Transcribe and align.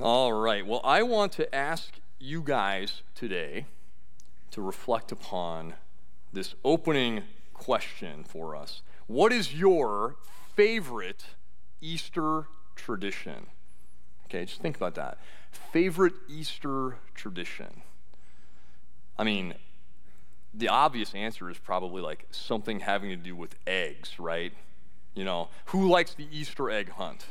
All 0.00 0.32
right. 0.32 0.64
Well, 0.64 0.80
I 0.84 1.02
want 1.02 1.32
to 1.32 1.52
ask 1.52 1.98
you 2.20 2.40
guys 2.40 3.02
today 3.16 3.66
to 4.52 4.62
reflect 4.62 5.10
upon 5.10 5.74
this 6.32 6.54
opening 6.64 7.24
question 7.52 8.22
for 8.22 8.54
us. 8.54 8.82
What 9.08 9.32
is 9.32 9.52
your 9.52 10.14
favorite 10.54 11.24
Easter 11.80 12.46
tradition? 12.76 13.46
Okay, 14.26 14.44
just 14.44 14.60
think 14.60 14.76
about 14.76 14.94
that. 14.94 15.18
Favorite 15.50 16.14
Easter 16.28 16.98
tradition? 17.16 17.82
I 19.18 19.24
mean, 19.24 19.54
the 20.54 20.68
obvious 20.68 21.12
answer 21.12 21.50
is 21.50 21.58
probably 21.58 22.02
like 22.02 22.28
something 22.30 22.80
having 22.80 23.10
to 23.10 23.16
do 23.16 23.34
with 23.34 23.56
eggs, 23.66 24.20
right? 24.20 24.52
You 25.16 25.24
know, 25.24 25.48
who 25.66 25.88
likes 25.88 26.14
the 26.14 26.28
Easter 26.30 26.70
egg 26.70 26.90
hunt, 26.90 27.26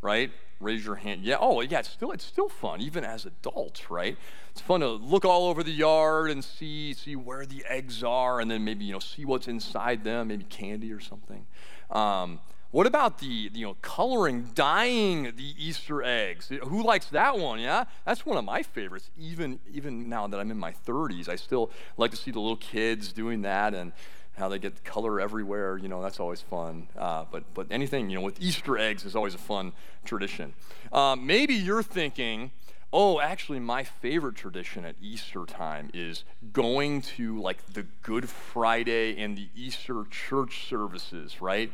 right? 0.00 0.30
Raise 0.60 0.84
your 0.84 0.96
hand. 0.96 1.22
Yeah. 1.22 1.36
Oh, 1.40 1.60
yeah. 1.60 1.80
It's 1.80 1.90
still 1.90 2.10
it's 2.10 2.24
still 2.24 2.48
fun, 2.48 2.80
even 2.80 3.04
as 3.04 3.24
adults, 3.24 3.90
right? 3.90 4.16
It's 4.50 4.60
fun 4.60 4.80
to 4.80 4.88
look 4.88 5.24
all 5.24 5.46
over 5.46 5.62
the 5.62 5.72
yard 5.72 6.30
and 6.30 6.42
see 6.42 6.92
see 6.94 7.14
where 7.14 7.46
the 7.46 7.64
eggs 7.68 8.02
are, 8.02 8.40
and 8.40 8.50
then 8.50 8.64
maybe 8.64 8.84
you 8.84 8.92
know 8.92 8.98
see 8.98 9.24
what's 9.24 9.46
inside 9.46 10.02
them, 10.02 10.28
maybe 10.28 10.44
candy 10.44 10.92
or 10.92 11.00
something. 11.00 11.46
Um, 11.90 12.40
what 12.70 12.86
about 12.86 13.18
the 13.18 13.26
you 13.26 13.66
know 13.66 13.76
coloring, 13.80 14.50
dyeing 14.54 15.32
the 15.36 15.54
Easter 15.56 16.02
eggs? 16.02 16.50
Who 16.64 16.82
likes 16.82 17.06
that 17.06 17.38
one? 17.38 17.60
Yeah, 17.60 17.84
that's 18.04 18.26
one 18.26 18.36
of 18.36 18.44
my 18.44 18.62
favorites. 18.62 19.10
Even 19.16 19.58
even 19.72 20.08
now 20.08 20.26
that 20.26 20.38
I'm 20.38 20.50
in 20.50 20.58
my 20.58 20.72
30s, 20.72 21.28
I 21.28 21.36
still 21.36 21.70
like 21.96 22.10
to 22.10 22.16
see 22.16 22.30
the 22.30 22.40
little 22.40 22.56
kids 22.56 23.12
doing 23.12 23.42
that 23.42 23.74
and 23.74 23.92
how 24.38 24.48
they 24.48 24.58
get 24.58 24.84
color 24.84 25.20
everywhere. 25.20 25.76
You 25.76 25.88
know, 25.88 26.02
that's 26.02 26.20
always 26.20 26.40
fun. 26.40 26.88
Uh, 26.96 27.24
but 27.30 27.44
but 27.54 27.66
anything 27.70 28.10
you 28.10 28.16
know 28.18 28.24
with 28.24 28.40
Easter 28.40 28.78
eggs 28.78 29.04
is 29.04 29.14
always 29.14 29.34
a 29.34 29.38
fun 29.38 29.72
tradition. 30.04 30.54
Um, 30.92 31.26
maybe 31.26 31.54
you're 31.54 31.82
thinking, 31.82 32.50
oh, 32.92 33.20
actually, 33.20 33.58
my 33.58 33.84
favorite 33.84 34.36
tradition 34.36 34.84
at 34.84 34.94
Easter 35.00 35.44
time 35.44 35.90
is 35.92 36.24
going 36.52 37.02
to 37.02 37.38
like 37.40 37.74
the 37.74 37.84
Good 38.02 38.28
Friday 38.28 39.20
and 39.20 39.36
the 39.36 39.48
Easter 39.54 40.04
church 40.10 40.66
services, 40.68 41.42
right? 41.42 41.70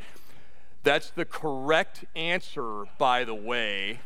That's 0.83 1.11
the 1.11 1.24
correct 1.24 2.05
answer, 2.14 2.84
by 2.98 3.24
the 3.24 3.34
way. 3.34 4.00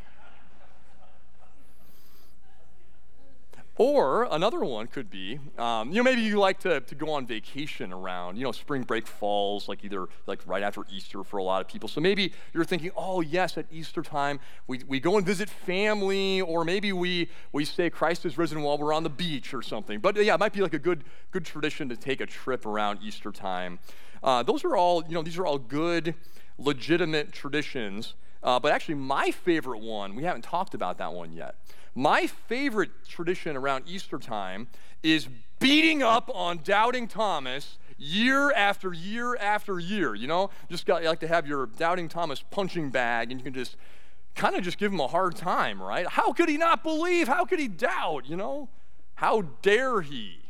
Or 3.81 4.27
another 4.33 4.59
one 4.65 4.89
could 4.89 5.09
be, 5.09 5.39
um, 5.57 5.91
you 5.91 5.99
know, 5.99 6.03
maybe 6.03 6.21
you 6.21 6.41
like 6.41 6.59
to, 6.61 6.81
to 6.81 6.95
go 6.97 7.11
on 7.11 7.27
vacation 7.27 7.93
around, 7.93 8.37
you 8.37 8.43
know, 8.43 8.51
spring 8.51 8.83
break 8.83 9.07
falls, 9.07 9.69
like 9.69 9.85
either 9.85 10.09
like 10.27 10.41
right 10.49 10.65
after 10.65 10.83
Easter 10.91 11.23
for 11.23 11.37
a 11.37 11.45
lot 11.45 11.61
of 11.61 11.69
people. 11.69 11.89
So 11.89 12.01
maybe 12.01 12.33
you're 12.53 12.65
thinking, 12.65 12.91
oh, 12.97 13.21
yes, 13.21 13.57
at 13.57 13.67
Easter 13.71 14.03
time, 14.03 14.41
we, 14.67 14.81
we 14.89 14.99
go 14.99 15.17
and 15.17 15.25
visit 15.25 15.49
family, 15.49 16.41
or 16.41 16.65
maybe 16.65 16.93
we, 16.93 17.31
we 17.53 17.65
say 17.65 17.89
Christ 17.89 18.27
is 18.27 18.37
risen 18.37 18.63
while 18.63 18.79
we're 18.79 18.93
on 18.93 19.05
the 19.05 19.11
beach 19.11 19.55
or 19.55 19.63
something. 19.63 20.01
But 20.01 20.17
yeah, 20.17 20.35
it 20.35 20.41
might 20.41 20.53
be 20.53 20.61
like 20.61 20.75
a 20.75 20.81
good, 20.81 21.05
good 21.31 21.45
tradition 21.45 21.89
to 21.89 21.97
take 21.97 22.21
a 22.21 22.27
trip 22.27 22.67
around 22.67 22.99
Easter 23.01 23.31
time. 23.31 23.79
Uh, 24.25 24.43
those 24.43 24.65
are 24.65 24.77
all, 24.77 25.05
you 25.07 25.15
know, 25.15 25.23
these 25.23 25.39
are 25.39 25.47
all 25.47 25.59
good, 25.59 26.17
legitimate 26.59 27.31
traditions. 27.31 28.15
Uh, 28.43 28.59
but 28.61 28.73
actually, 28.73 28.95
my 28.95 29.31
favorite 29.31 29.81
one, 29.81 30.15
we 30.15 30.25
haven't 30.25 30.43
talked 30.43 30.75
about 30.75 30.99
that 30.99 31.13
one 31.13 31.33
yet. 31.33 31.57
My 31.95 32.27
favorite 32.27 32.91
tradition 33.09 33.57
around 33.57 33.85
Easter 33.87 34.19
time 34.19 34.69
is 35.03 35.29
beating 35.59 36.03
up 36.03 36.31
on 36.33 36.61
doubting 36.63 37.09
Thomas 37.09 37.79
year 37.97 38.53
after 38.53 38.93
year 38.93 39.37
after 39.37 39.81
year. 39.81 40.15
You 40.15 40.29
know, 40.29 40.51
just 40.71 40.87
got 40.87 41.03
like 41.03 41.21
to 41.21 41.29
have 41.29 41.47
your 41.47 41.67
doubting 41.67 42.09
Thomas 42.09 42.43
punching 42.51 42.91
bag, 42.91 43.31
and 43.31 43.41
you 43.41 43.45
can 43.45 43.55
just 43.55 43.77
kind 44.35 44.55
of 44.55 44.63
just 44.63 44.79
give 44.79 44.93
him 44.93 45.01
a 45.01 45.09
hard 45.09 45.35
time, 45.35 45.83
right? 45.83 46.07
How 46.07 46.33
could 46.33 46.49
he 46.49 46.57
not 46.57 46.83
believe? 46.85 47.27
How 47.27 47.45
could 47.45 47.59
he 47.59 47.69
doubt? 47.69 48.27
You 48.27 48.37
know, 48.37 48.69
how 49.17 49.43
dare 49.63 50.01
he? 50.01 50.43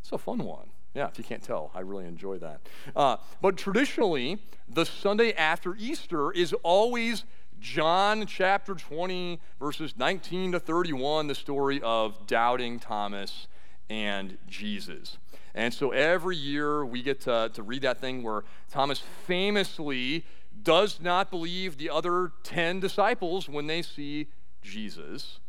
It's 0.00 0.12
a 0.12 0.18
fun 0.18 0.44
one. 0.44 0.68
Yeah, 0.94 1.08
if 1.08 1.18
you 1.18 1.24
can't 1.24 1.42
tell, 1.42 1.72
I 1.74 1.80
really 1.80 2.06
enjoy 2.06 2.38
that. 2.38 2.60
Uh, 2.94 3.16
but 3.40 3.56
traditionally, 3.56 4.38
the 4.68 4.86
Sunday 4.86 5.32
after 5.32 5.74
Easter 5.74 6.30
is 6.30 6.52
always 6.62 7.24
John 7.58 8.26
chapter 8.26 8.74
20, 8.74 9.40
verses 9.58 9.94
19 9.96 10.52
to 10.52 10.60
31, 10.60 11.26
the 11.26 11.34
story 11.34 11.80
of 11.82 12.26
doubting 12.26 12.78
Thomas 12.78 13.48
and 13.90 14.38
Jesus. 14.46 15.18
And 15.54 15.72
so 15.72 15.90
every 15.90 16.36
year 16.36 16.84
we 16.84 17.02
get 17.02 17.20
to, 17.22 17.50
to 17.52 17.62
read 17.62 17.82
that 17.82 17.98
thing 17.98 18.22
where 18.22 18.44
Thomas 18.70 19.00
famously 19.26 20.24
does 20.62 21.00
not 21.00 21.30
believe 21.30 21.76
the 21.76 21.90
other 21.90 22.32
10 22.44 22.80
disciples 22.80 23.48
when 23.48 23.66
they 23.66 23.82
see 23.82 24.28
Jesus. 24.62 25.40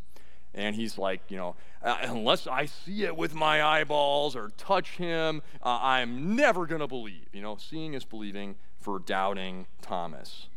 And 0.56 0.76
he's 0.76 0.98
like, 0.98 1.20
you 1.30 1.36
know, 1.36 1.56
uh, 1.84 1.98
unless 2.04 2.48
I 2.48 2.66
see 2.66 3.04
it 3.04 3.16
with 3.16 3.36
my 3.36 3.62
eyeballs 3.62 4.36
or 4.36 4.52
touch 4.58 4.92
him, 4.92 5.42
uh, 5.62 5.80
I'm 5.82 6.36
never 6.36 6.66
going 6.66 6.80
to 6.80 6.88
believe. 6.88 7.28
You 7.34 7.42
know, 7.42 7.58
seeing 7.58 7.94
is 7.94 8.06
believing 8.06 8.56
for 8.80 9.00
doubting 9.00 9.68
Thomas. 9.82 10.48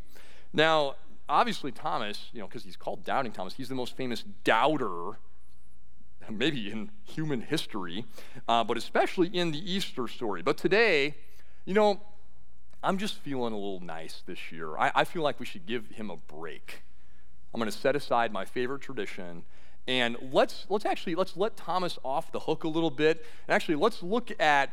Now, 0.52 0.94
obviously 1.28 1.72
Thomas, 1.72 2.30
you 2.32 2.40
know, 2.40 2.46
because 2.46 2.62
he's 2.62 2.76
called 2.76 3.04
Doubting 3.04 3.32
Thomas, 3.32 3.54
he's 3.54 3.68
the 3.68 3.74
most 3.74 3.96
famous 3.96 4.22
doubter, 4.44 5.18
maybe 6.30 6.70
in 6.70 6.90
human 7.04 7.40
history, 7.40 8.04
uh, 8.46 8.62
but 8.62 8.76
especially 8.76 9.28
in 9.28 9.50
the 9.50 9.72
Easter 9.72 10.06
story. 10.06 10.42
But 10.42 10.56
today, 10.56 11.16
you 11.64 11.74
know, 11.74 12.00
I'm 12.84 12.98
just 12.98 13.16
feeling 13.16 13.52
a 13.52 13.56
little 13.56 13.80
nice 13.80 14.22
this 14.26 14.52
year. 14.52 14.76
I, 14.78 14.92
I 14.94 15.04
feel 15.04 15.22
like 15.22 15.40
we 15.40 15.46
should 15.46 15.66
give 15.66 15.88
him 15.88 16.08
a 16.08 16.16
break. 16.16 16.82
I'm 17.52 17.58
going 17.58 17.70
to 17.70 17.76
set 17.76 17.96
aside 17.96 18.32
my 18.32 18.44
favorite 18.44 18.82
tradition 18.82 19.42
and 19.88 20.18
let's 20.30 20.66
let's 20.68 20.84
actually 20.84 21.14
let's 21.14 21.36
let 21.36 21.56
Thomas 21.56 21.98
off 22.04 22.30
the 22.30 22.40
hook 22.40 22.62
a 22.62 22.68
little 22.68 22.90
bit. 22.90 23.24
And 23.48 23.54
actually, 23.54 23.76
let's 23.76 24.02
look 24.02 24.30
at 24.38 24.70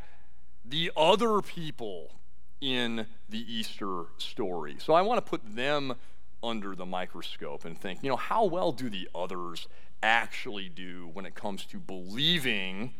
the 0.66 0.92
other 0.96 1.42
people 1.42 2.12
in 2.60 3.08
the 3.30 3.52
Easter 3.52 4.04
story. 4.18 4.76
So 4.78 4.94
I 4.94 5.02
want 5.02 5.26
to 5.26 5.28
put 5.28 5.56
them 5.56 5.96
under 6.44 6.76
the 6.76 6.86
microscope 6.86 7.66
and 7.66 7.80
think, 7.80 8.04
you 8.04 8.10
know, 8.10 8.18
how 8.18 8.46
well 8.46 8.72
do 8.72 8.90
the 8.90 9.08
others 9.16 9.68
actually 10.04 10.70
do 10.70 11.10
when 11.14 11.26
it 11.26 11.34
comes 11.34 11.66
to 11.68 11.80
believing 11.80 12.94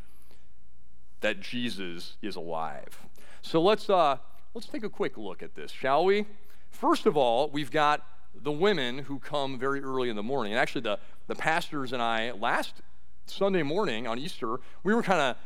that 1.20 1.42
Jesus 1.42 2.16
is 2.22 2.38
alive? 2.38 2.98
So 3.42 3.62
let's 3.62 3.90
uh, 3.90 4.18
let's 4.54 4.68
take 4.68 4.86
a 4.86 4.90
quick 4.90 5.18
look 5.18 5.44
at 5.44 5.56
this, 5.56 5.70
shall 5.70 6.06
we? 6.06 6.26
First 6.70 7.06
of 7.06 7.18
all, 7.18 7.50
we've 7.50 7.72
got 7.72 8.06
the 8.42 8.52
women 8.52 9.00
who 9.00 9.20
come 9.20 9.58
very 9.58 9.82
early 9.82 10.10
in 10.10 10.16
the 10.16 10.24
morning. 10.24 10.54
And 10.54 10.60
actually, 10.60 10.82
the, 10.82 11.00
the 11.28 11.36
pastors 11.36 11.94
and 11.94 12.02
I, 12.02 12.32
last 12.32 12.82
Sunday 13.26 13.64
morning 13.64 14.08
on 14.08 14.20
Easter, 14.20 14.58
we 14.84 14.94
were 14.94 15.04
kind 15.04 15.22
of 15.22 15.38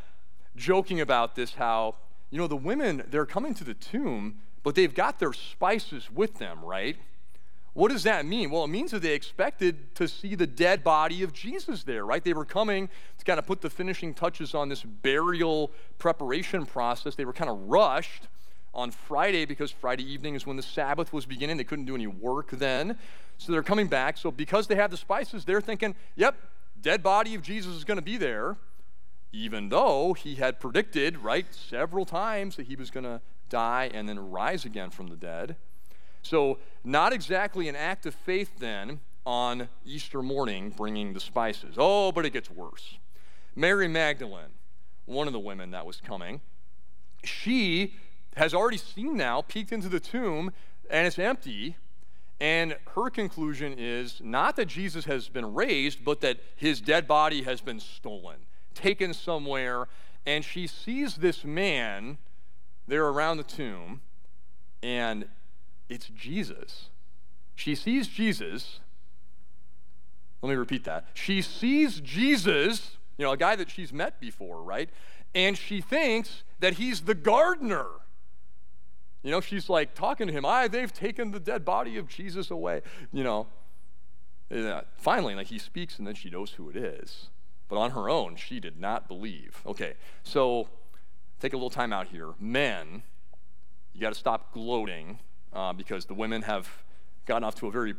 joking 0.56 1.00
about 1.02 1.36
this 1.36 1.56
how, 1.56 1.96
you 2.30 2.38
know, 2.38 2.48
the 2.48 2.56
women, 2.56 3.04
they're 3.10 3.26
coming 3.26 3.54
to 3.56 3.64
the 3.64 3.74
tomb, 3.74 4.40
but 4.64 4.76
they've 4.76 4.94
got 4.94 5.20
their 5.20 5.34
spices 5.34 6.10
with 6.12 6.38
them, 6.38 6.64
right? 6.64 6.98
What 7.74 7.92
does 7.92 8.04
that 8.04 8.26
mean? 8.26 8.50
Well, 8.50 8.66
it 8.66 8.70
means 8.70 8.92
that 8.92 9.02
they 9.02 9.14
expected 9.14 9.96
to 9.96 10.08
see 10.08 10.36
the 10.36 10.48
dead 10.48 10.84
body 10.84 11.24
of 11.24 11.32
Jesus 11.32 11.84
there, 11.84 12.06
right? 12.06 12.24
They 12.24 12.34
were 12.34 12.46
coming 12.46 12.90
to 13.18 13.26
kind 13.26 13.40
of 13.40 13.46
put 13.46 13.62
the 13.62 13.70
finishing 13.70 14.14
touches 14.14 14.54
on 14.54 14.70
this 14.70 14.84
burial 14.84 15.72
preparation 15.98 16.66
process. 16.66 17.16
They 17.16 17.26
were 17.26 17.34
kind 17.34 17.50
of 17.50 17.58
rushed 17.70 18.28
on 18.74 18.91
Friday 18.91 19.46
because 19.46 19.72
Friday 19.72 20.03
evening 20.03 20.35
is 20.35 20.46
when 20.46 20.57
the 20.57 20.63
Sabbath 20.63 21.12
was 21.12 21.25
beginning. 21.25 21.57
They 21.57 21.63
couldn't 21.63 21.85
do 21.85 21.96
any 21.96 22.07
work 22.07 22.52
then. 22.52 22.97
So 23.38 23.52
they're 23.52 23.63
coming 23.63 23.88
back. 23.88 24.18
So 24.18 24.31
because 24.31 24.68
they 24.68 24.75
have 24.75 24.91
the 24.91 24.97
spices, 24.97 25.46
they're 25.46 25.62
thinking, 25.62 25.96
yep, 26.16 26.35
dead 26.81 27.02
body 27.03 27.35
of 27.35 27.41
Jesus 27.41 27.75
is 27.75 27.84
going 27.84 27.97
to 27.97 28.03
be 28.03 28.18
there, 28.18 28.57
even 29.31 29.69
though 29.69 30.13
he 30.13 30.35
had 30.35 30.59
predicted, 30.59 31.18
right, 31.18 31.46
several 31.53 32.06
times 32.06 32.56
that 32.56 32.68
he 32.68 32.75
was 32.75 32.90
going 32.90 33.06
to 33.06 33.22
die 33.50 33.90
and 33.94 34.07
then 34.07 34.31
rise 34.31 34.66
again 34.66 34.90
from 34.90 35.07
the 35.07 35.16
dead. 35.16 35.56
So, 36.22 36.59
not 36.84 37.13
exactly 37.13 37.69
an 37.69 37.75
act 37.75 38.06
of 38.06 38.13
faith 38.13 38.59
then 38.59 39.00
on 39.25 39.69
Easter 39.86 40.22
morning 40.22 40.74
bringing 40.75 41.13
the 41.13 41.19
spices. 41.19 41.75
Oh, 41.77 42.12
but 42.12 42.25
it 42.25 42.31
gets 42.31 42.50
worse. 42.50 42.98
Mary 43.56 43.88
Magdalene, 43.88 44.51
one 45.06 45.27
of 45.27 45.33
the 45.33 45.39
women 45.39 45.72
that 45.72 45.86
was 45.86 46.01
coming, 46.01 46.42
she 47.24 47.95
has 48.39 48.53
already 48.53 48.77
seen 48.77 49.15
now, 49.15 49.41
peeked 49.41 49.71
into 49.71 49.89
the 49.89 50.00
tomb, 50.00 50.51
and 50.89 51.06
it's 51.06 51.19
empty. 51.19 51.75
And 52.39 52.77
her 52.95 53.09
conclusion 53.09 53.75
is 53.77 54.21
not 54.24 54.56
that 54.56 54.65
Jesus 54.65 55.06
has 55.06 55.27
been 55.27 55.53
raised, 55.53 56.03
but 56.06 56.21
that 56.21 56.39
his 56.56 56.80
dead 56.80 57.07
body 57.07 57.44
has 57.44 57.59
been 57.59 57.80
stolen, 57.80 58.38
taken 58.74 59.13
somewhere. 59.13 59.88
And 60.25 60.44
she 60.44 60.65
sees 60.65 61.15
this 61.15 61.44
man 61.44 62.18
there 62.88 63.06
around 63.06 63.38
the 63.38 63.44
tomb, 63.44 64.01
and 64.81 65.27
it's 65.89 66.07
Jesus. 66.07 66.89
She 67.56 67.75
sees 67.75 68.07
Jesus. 68.07 68.80
Let 70.41 70.50
me 70.50 70.56
repeat 70.56 70.86
that. 70.86 71.07
She 71.13 71.41
sees 71.41 72.00
Jesus, 72.00 72.97
you 73.18 73.25
know, 73.25 73.33
a 73.33 73.38
guy 73.38 73.57
that 73.57 73.69
she's 73.69 73.91
met 73.91 74.21
before, 74.21 74.63
right? 74.63 74.89
And 75.36 75.57
she 75.57 75.81
thinks 75.81 76.44
that 76.62 76.75
he's 76.75 77.01
the 77.01 77.15
gardener. 77.15 77.88
You 79.24 79.31
know, 79.31 79.42
she's 79.42 79.69
like 79.69 79.94
talking 79.95 80.27
to 80.27 80.33
him, 80.33 80.45
I, 80.45 80.68
they've 80.68 80.92
taken 80.94 81.31
the 81.31 81.39
dead 81.39 81.66
body 81.66 81.98
of 81.98 82.07
Jesus 82.07 82.50
away, 82.51 82.81
you 83.12 83.24
know. 83.24 83.48
uh, 84.54 84.81
finally, 84.98 85.36
like 85.36 85.48
he 85.48 85.60
speaks 85.60 85.98
and 85.98 86.07
then 86.07 86.16
she 86.16 86.30
knows 86.30 86.51
who 86.51 86.69
it 86.69 86.75
is. 86.75 87.30
But 87.68 87.77
on 87.77 87.92
her 87.92 88.10
own, 88.10 88.36
she 88.36 88.60
did 88.60 88.80
not 88.80 89.07
believe. 89.07 89.62
Okay, 89.66 89.94
so 90.24 90.69
take 91.39 91.54
a 91.54 91.57
little 91.57 91.69
time 91.69 91.94
out 91.94 92.07
here. 92.07 92.33
Men, 92.39 93.04
you 93.94 94.01
got 94.01 94.13
to 94.13 94.19
stop 94.19 94.54
gloating 94.54 95.19
uh, 95.54 95.74
because 95.74 96.06
the 96.06 96.13
women 96.13 96.42
have 96.44 96.68
gotten 97.25 97.44
off 97.44 97.56
to 97.56 97.68
a 97.68 97.72
very 97.72 97.94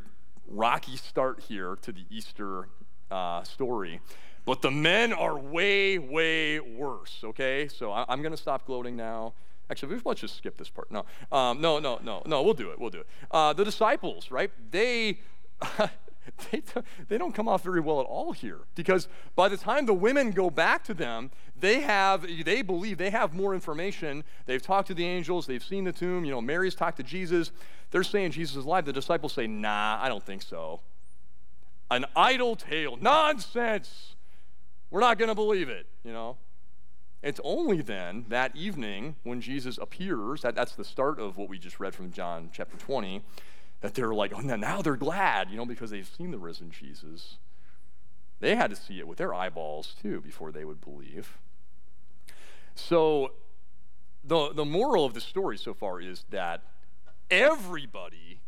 rocky 0.48 0.96
start 0.96 1.40
here 1.40 1.76
to 1.82 1.92
the 1.92 2.04
Easter 2.10 2.68
uh, 3.10 3.42
story. 3.42 4.00
But 4.44 4.62
the 4.62 4.70
men 4.70 5.12
are 5.12 5.38
way, 5.38 5.98
way 5.98 6.60
worse, 6.60 7.20
okay? 7.22 7.68
So 7.68 7.92
I, 7.92 8.12
am 8.12 8.22
going 8.22 8.32
to 8.32 8.40
stop 8.40 8.66
gloating 8.66 8.96
now. 8.96 9.34
Actually, 9.70 10.00
let's 10.04 10.20
just 10.20 10.36
skip 10.36 10.56
this 10.56 10.68
part. 10.68 10.90
No, 10.90 11.04
um, 11.30 11.60
no, 11.60 11.78
no, 11.78 12.00
no, 12.02 12.22
no, 12.26 12.42
we'll 12.42 12.54
do 12.54 12.70
it. 12.70 12.80
We'll 12.80 12.90
do 12.90 13.00
it. 13.00 13.06
Uh, 13.30 13.52
the 13.52 13.64
disciples, 13.64 14.30
right? 14.30 14.50
They. 14.70 15.18
they, 16.50 16.62
they 17.08 17.18
don't 17.18 17.34
come 17.34 17.48
off 17.48 17.62
very 17.62 17.80
well 17.80 18.00
at 18.00 18.06
all 18.06 18.32
here 18.32 18.60
because 18.74 19.08
by 19.34 19.48
the 19.48 19.56
time 19.56 19.86
the 19.86 19.94
women 19.94 20.30
go 20.30 20.50
back 20.50 20.84
to 20.84 20.94
them 20.94 21.30
they 21.58 21.80
have 21.80 22.26
they 22.44 22.62
believe 22.62 22.98
they 22.98 23.10
have 23.10 23.34
more 23.34 23.54
information 23.54 24.22
they've 24.46 24.62
talked 24.62 24.88
to 24.88 24.94
the 24.94 25.04
angels 25.04 25.46
they've 25.46 25.64
seen 25.64 25.84
the 25.84 25.92
tomb 25.92 26.24
you 26.24 26.30
know 26.30 26.40
mary's 26.40 26.74
talked 26.74 26.98
to 26.98 27.02
jesus 27.02 27.52
they're 27.90 28.04
saying 28.04 28.30
jesus 28.30 28.56
is 28.56 28.64
alive 28.64 28.84
the 28.84 28.92
disciples 28.92 29.32
say 29.32 29.46
nah 29.46 29.98
i 30.00 30.08
don't 30.08 30.24
think 30.24 30.42
so 30.42 30.80
an 31.90 32.04
idle 32.14 32.54
tale 32.54 32.96
nonsense 33.00 34.14
we're 34.90 35.00
not 35.00 35.18
going 35.18 35.28
to 35.28 35.34
believe 35.34 35.68
it 35.68 35.86
you 36.04 36.12
know 36.12 36.36
it's 37.22 37.40
only 37.44 37.82
then 37.82 38.24
that 38.28 38.54
evening 38.56 39.16
when 39.22 39.40
jesus 39.40 39.78
appears 39.78 40.42
that, 40.42 40.54
that's 40.54 40.74
the 40.74 40.84
start 40.84 41.18
of 41.18 41.36
what 41.36 41.48
we 41.48 41.58
just 41.58 41.80
read 41.80 41.94
from 41.94 42.10
john 42.12 42.50
chapter 42.52 42.76
20 42.76 43.22
that 43.80 43.94
they're 43.94 44.14
like, 44.14 44.32
oh, 44.34 44.40
now 44.40 44.82
they're 44.82 44.96
glad, 44.96 45.50
you 45.50 45.56
know, 45.56 45.64
because 45.64 45.90
they've 45.90 46.10
seen 46.16 46.30
the 46.30 46.38
risen 46.38 46.70
Jesus. 46.70 47.38
They 48.40 48.54
had 48.54 48.70
to 48.70 48.76
see 48.76 48.98
it 48.98 49.06
with 49.06 49.18
their 49.18 49.34
eyeballs 49.34 49.94
too 50.00 50.20
before 50.20 50.52
they 50.52 50.64
would 50.64 50.80
believe. 50.80 51.38
So, 52.74 53.32
the, 54.22 54.52
the 54.52 54.64
moral 54.64 55.06
of 55.06 55.14
the 55.14 55.20
story 55.20 55.56
so 55.56 55.72
far 55.72 56.00
is 56.00 56.24
that 56.30 56.62
everybody, 57.30 58.40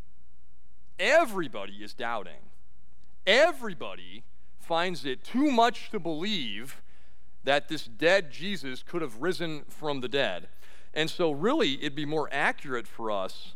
everybody 0.98 1.76
is 1.76 1.94
doubting. 1.94 2.50
Everybody 3.26 4.24
finds 4.62 5.05
it 5.05 5.25
too 5.25 5.50
much 5.50 5.91
to 5.91 5.99
believe 5.99 6.82
that 7.44 7.69
this 7.69 7.85
dead 7.85 8.31
Jesus 8.31 8.82
could 8.82 9.03
have 9.03 9.20
risen 9.20 9.64
from 9.69 10.00
the 10.00 10.09
dead. 10.09 10.49
And 10.94 11.11
so, 11.11 11.32
really, 11.32 11.75
it'd 11.81 11.94
be 11.94 12.06
more 12.06 12.29
accurate 12.31 12.87
for 12.87 13.11
us 13.11 13.55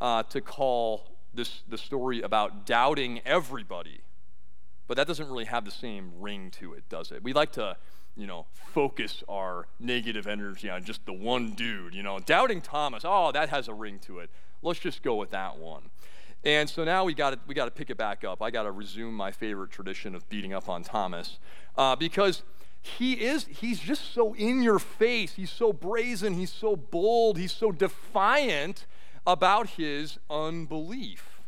uh, 0.00 0.22
to 0.24 0.40
call 0.40 1.08
this 1.34 1.62
the 1.68 1.78
story 1.78 2.22
about 2.22 2.66
doubting 2.66 3.20
everybody, 3.24 4.00
but 4.86 4.96
that 4.96 5.06
doesn't 5.06 5.28
really 5.28 5.44
have 5.46 5.64
the 5.64 5.70
same 5.70 6.12
ring 6.18 6.50
to 6.52 6.74
it, 6.74 6.88
does 6.88 7.10
it? 7.10 7.22
We 7.22 7.32
like 7.32 7.52
to, 7.52 7.76
you 8.16 8.26
know, 8.26 8.46
focus 8.52 9.22
our 9.28 9.66
negative 9.80 10.26
energy 10.26 10.70
on 10.70 10.84
just 10.84 11.04
the 11.06 11.12
one 11.12 11.52
dude. 11.52 11.94
You 11.94 12.02
know, 12.02 12.18
doubting 12.18 12.60
Thomas. 12.60 13.02
Oh, 13.04 13.32
that 13.32 13.48
has 13.48 13.68
a 13.68 13.74
ring 13.74 13.98
to 14.00 14.20
it. 14.20 14.30
Let's 14.62 14.80
just 14.80 15.02
go 15.02 15.16
with 15.16 15.30
that 15.30 15.58
one. 15.58 15.90
And 16.46 16.70
so 16.70 16.84
now 16.84 17.04
we 17.04 17.12
got 17.12 17.40
we 17.48 17.54
got 17.54 17.64
to 17.64 17.72
pick 17.72 17.90
it 17.90 17.96
back 17.96 18.22
up. 18.22 18.40
I 18.40 18.52
got 18.52 18.62
to 18.62 18.70
resume 18.70 19.14
my 19.14 19.32
favorite 19.32 19.72
tradition 19.72 20.14
of 20.14 20.28
beating 20.28 20.54
up 20.54 20.68
on 20.68 20.84
Thomas, 20.84 21.40
uh, 21.76 21.96
because 21.96 22.44
he 22.80 23.14
is 23.14 23.46
he's 23.46 23.80
just 23.80 24.14
so 24.14 24.32
in 24.34 24.62
your 24.62 24.78
face. 24.78 25.34
He's 25.34 25.50
so 25.50 25.72
brazen. 25.72 26.34
He's 26.34 26.52
so 26.52 26.76
bold. 26.76 27.36
He's 27.36 27.50
so 27.50 27.72
defiant 27.72 28.86
about 29.26 29.70
his 29.70 30.18
unbelief. 30.30 31.40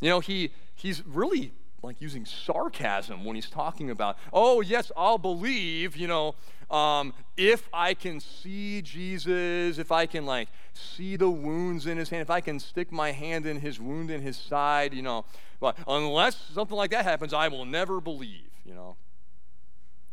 You 0.00 0.08
know, 0.08 0.20
he, 0.20 0.52
he's 0.74 1.06
really 1.06 1.52
like 1.82 2.00
using 2.00 2.24
sarcasm 2.24 3.24
when 3.24 3.36
he's 3.36 3.50
talking 3.50 3.90
about, 3.90 4.18
oh, 4.32 4.60
yes, 4.60 4.92
I'll 4.96 5.18
believe, 5.18 5.96
you 5.96 6.06
know, 6.06 6.34
um, 6.70 7.14
if 7.36 7.68
I 7.72 7.94
can 7.94 8.20
see 8.20 8.82
Jesus, 8.82 9.78
if 9.78 9.90
I 9.90 10.06
can 10.06 10.24
like 10.24 10.48
see 10.74 11.16
the 11.16 11.30
wounds 11.30 11.86
in 11.86 11.98
his 11.98 12.10
hand, 12.10 12.22
if 12.22 12.30
I 12.30 12.40
can 12.40 12.60
stick 12.60 12.92
my 12.92 13.12
hand 13.12 13.46
in 13.46 13.60
his 13.60 13.80
wound 13.80 14.10
in 14.10 14.22
his 14.22 14.36
side, 14.36 14.94
you 14.94 15.02
know, 15.02 15.24
but 15.58 15.76
unless 15.86 16.36
something 16.54 16.76
like 16.76 16.90
that 16.90 17.04
happens, 17.04 17.34
I 17.34 17.48
will 17.48 17.64
never 17.64 18.00
believe, 18.00 18.50
you 18.64 18.74
know. 18.74 18.96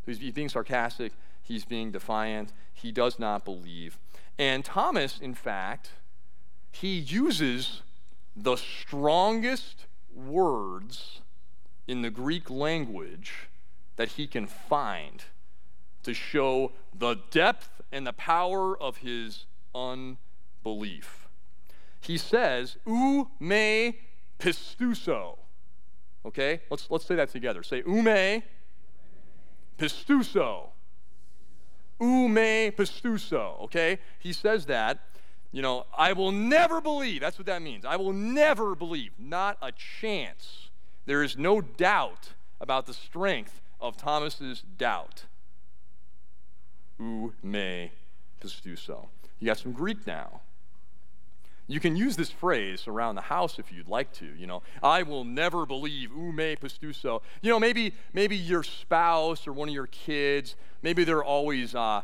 He's 0.05 0.19
being 0.31 0.49
sarcastic, 0.49 1.11
he's 1.43 1.65
being 1.65 1.91
defiant, 1.91 2.53
he 2.73 2.91
does 2.91 3.19
not 3.19 3.43
believe. 3.43 3.99
And 4.39 4.63
Thomas, 4.63 5.19
in 5.19 5.33
fact, 5.33 5.91
he 6.71 6.97
uses 6.97 7.81
the 8.35 8.55
strongest 8.55 9.85
words 10.15 11.21
in 11.87 12.01
the 12.01 12.09
Greek 12.09 12.49
language 12.49 13.49
that 13.95 14.09
he 14.09 14.27
can 14.27 14.47
find 14.47 15.23
to 16.03 16.13
show 16.13 16.71
the 16.97 17.19
depth 17.31 17.81
and 17.91 18.05
the 18.05 18.13
power 18.13 18.77
of 18.81 18.97
his 18.97 19.45
unbelief. 19.73 21.27
He 22.01 22.17
says, 22.17 22.77
"U 22.85 23.29
me 23.39 23.99
pistuso." 24.39 25.37
Okay, 26.25 26.61
let's 26.69 26.89
let's 26.89 27.05
say 27.05 27.15
that 27.15 27.29
together. 27.29 27.63
Say 27.63 27.83
ume 27.85 28.43
pistuso 29.77 30.69
ume 31.99 32.71
pistuso, 32.71 33.61
okay? 33.63 33.99
He 34.19 34.33
says 34.33 34.65
that, 34.67 34.99
you 35.51 35.61
know, 35.61 35.85
I 35.97 36.13
will 36.13 36.31
never 36.31 36.81
believe. 36.81 37.21
That's 37.21 37.37
what 37.37 37.45
that 37.47 37.61
means. 37.61 37.85
I 37.85 37.95
will 37.95 38.13
never 38.13 38.75
believe. 38.75 39.11
Not 39.17 39.57
a 39.61 39.71
chance. 39.71 40.66
There 41.07 41.24
is 41.24 41.38
no 41.38 41.62
doubt 41.62 42.33
about 42.62 42.86
the 42.86 42.94
strength 42.94 43.62
of 43.80 43.98
Thomas's 43.98 44.62
doubt. 44.77 45.24
Ume 47.00 47.89
pistuso. 48.44 49.07
You 49.39 49.48
got 49.48 49.57
some 49.57 49.71
Greek 49.71 50.06
now. 50.06 50.42
You 51.69 51.80
can 51.80 51.95
use 51.95 52.15
this 52.15 52.30
phrase 52.30 52.88
around 52.88 53.15
the 53.15 53.21
house 53.21 53.57
if 53.57 53.71
you'd 53.71 53.88
like 53.88 54.12
to. 54.13 54.25
You 54.25 54.48
know, 54.48 54.63
I 54.83 55.04
will 55.04 55.24
never 55.24 55.65
believe 55.65 56.12
ume 56.12 56.57
pistuso. 56.57 57.21
You 57.42 57.51
know, 57.51 57.59
maybe 57.59 57.94
maybe 58.13 58.36
your 58.36 58.63
spouse 58.63 59.48
or 59.48 59.54
one 59.54 59.69
of 59.69 59.74
your 59.74 59.88
kids, 59.88 60.56
maybe 60.81 61.06
they're 61.06 61.24
always 61.24 61.74
uh, 61.74 62.01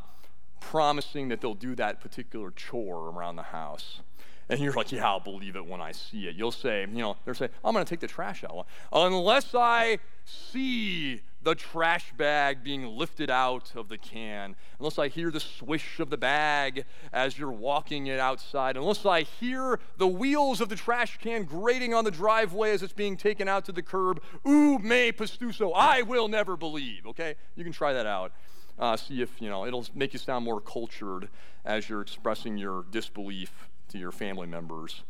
promising 0.61 1.27
that 1.29 1.41
they'll 1.41 1.53
do 1.53 1.75
that 1.75 1.99
particular 1.99 2.51
chore 2.51 3.09
around 3.09 3.35
the 3.35 3.43
house. 3.43 3.99
And 4.49 4.59
you're 4.59 4.73
like, 4.73 4.91
yeah, 4.91 5.07
I'll 5.07 5.19
believe 5.19 5.55
it 5.55 5.65
when 5.65 5.81
I 5.81 5.91
see 5.91 6.27
it. 6.27 6.35
You'll 6.35 6.51
say, 6.51 6.81
you 6.81 7.01
know, 7.01 7.17
they're 7.25 7.33
saying, 7.33 7.51
I'm 7.63 7.73
going 7.73 7.85
to 7.85 7.89
take 7.89 8.01
the 8.01 8.07
trash 8.07 8.43
out. 8.43 8.67
Unless 8.91 9.55
I 9.55 9.99
see 10.25 11.21
the 11.43 11.55
trash 11.55 12.13
bag 12.17 12.63
being 12.63 12.85
lifted 12.85 13.29
out 13.29 13.75
of 13.75 13.89
the 13.89 13.97
can, 13.97 14.55
unless 14.79 14.97
I 14.97 15.09
hear 15.09 15.29
the 15.29 15.39
swish 15.39 15.99
of 15.99 16.09
the 16.09 16.17
bag 16.17 16.85
as 17.11 17.37
you're 17.37 17.51
walking 17.51 18.07
it 18.07 18.19
outside, 18.19 18.77
unless 18.77 19.05
I 19.05 19.23
hear 19.23 19.79
the 19.97 20.07
wheels 20.07 20.61
of 20.61 20.69
the 20.69 20.75
trash 20.75 21.17
can 21.17 21.43
grating 21.43 21.93
on 21.93 22.05
the 22.05 22.11
driveway 22.11 22.71
as 22.71 22.83
it's 22.83 22.93
being 22.93 23.17
taken 23.17 23.47
out 23.47 23.65
to 23.65 23.71
the 23.71 23.81
curb, 23.81 24.21
ooh, 24.47 24.79
me 24.79 25.11
pistuso, 25.11 25.71
I 25.75 26.01
will 26.01 26.27
never 26.27 26.55
believe, 26.55 27.05
okay? 27.07 27.35
You 27.55 27.63
can 27.63 27.73
try 27.73 27.93
that 27.93 28.05
out. 28.05 28.31
Uh, 28.79 28.97
see 28.97 29.21
if, 29.21 29.41
you 29.41 29.49
know, 29.49 29.65
it'll 29.65 29.85
make 29.93 30.13
you 30.13 30.19
sound 30.19 30.45
more 30.45 30.59
cultured 30.59 31.29
as 31.63 31.87
you're 31.87 32.01
expressing 32.01 32.57
your 32.57 32.85
disbelief 32.89 33.69
to 33.93 33.99
your 33.99 34.11
family 34.11 34.47
members. 34.47 35.03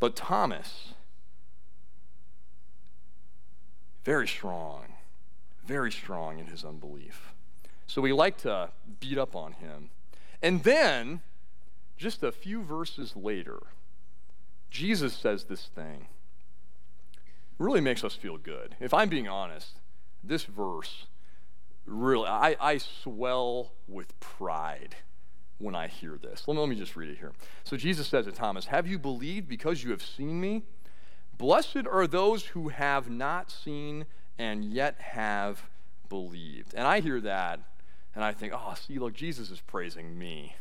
But 0.00 0.16
Thomas, 0.16 0.94
very 4.04 4.26
strong, 4.26 4.94
very 5.64 5.92
strong 5.92 6.38
in 6.38 6.46
his 6.46 6.64
unbelief. 6.64 7.32
So 7.86 8.00
we 8.00 8.12
like 8.12 8.38
to 8.38 8.70
beat 8.98 9.18
up 9.18 9.36
on 9.36 9.52
him. 9.52 9.90
And 10.42 10.64
then, 10.64 11.20
just 11.98 12.22
a 12.22 12.32
few 12.32 12.62
verses 12.62 13.14
later, 13.14 13.58
Jesus 14.70 15.12
says 15.12 15.44
this 15.44 15.66
thing. 15.74 16.06
It 17.12 17.58
really 17.58 17.82
makes 17.82 18.02
us 18.02 18.14
feel 18.14 18.38
good. 18.38 18.74
If 18.80 18.94
I'm 18.94 19.10
being 19.10 19.28
honest, 19.28 19.80
this 20.24 20.44
verse 20.44 21.04
really, 21.84 22.26
I, 22.26 22.56
I 22.58 22.78
swell 22.78 23.72
with 23.86 24.18
pride 24.18 24.96
when 25.62 25.74
I 25.74 25.86
hear 25.86 26.18
this. 26.20 26.44
Let 26.46 26.54
me, 26.54 26.60
let 26.60 26.68
me 26.68 26.76
just 26.76 26.96
read 26.96 27.10
it 27.10 27.18
here. 27.18 27.32
So 27.64 27.76
Jesus 27.76 28.08
says 28.08 28.26
to 28.26 28.32
Thomas, 28.32 28.66
Have 28.66 28.86
you 28.86 28.98
believed 28.98 29.48
because 29.48 29.82
you 29.82 29.90
have 29.90 30.02
seen 30.02 30.40
me? 30.40 30.62
Blessed 31.38 31.86
are 31.90 32.06
those 32.06 32.46
who 32.46 32.68
have 32.68 33.08
not 33.08 33.50
seen 33.50 34.06
and 34.38 34.64
yet 34.64 35.00
have 35.00 35.64
believed. 36.08 36.74
And 36.74 36.86
I 36.86 37.00
hear 37.00 37.20
that 37.20 37.60
and 38.14 38.24
I 38.24 38.32
think, 38.32 38.52
oh, 38.54 38.74
see, 38.74 38.98
look, 38.98 39.14
Jesus 39.14 39.50
is 39.50 39.60
praising 39.60 40.18
me. 40.18 40.56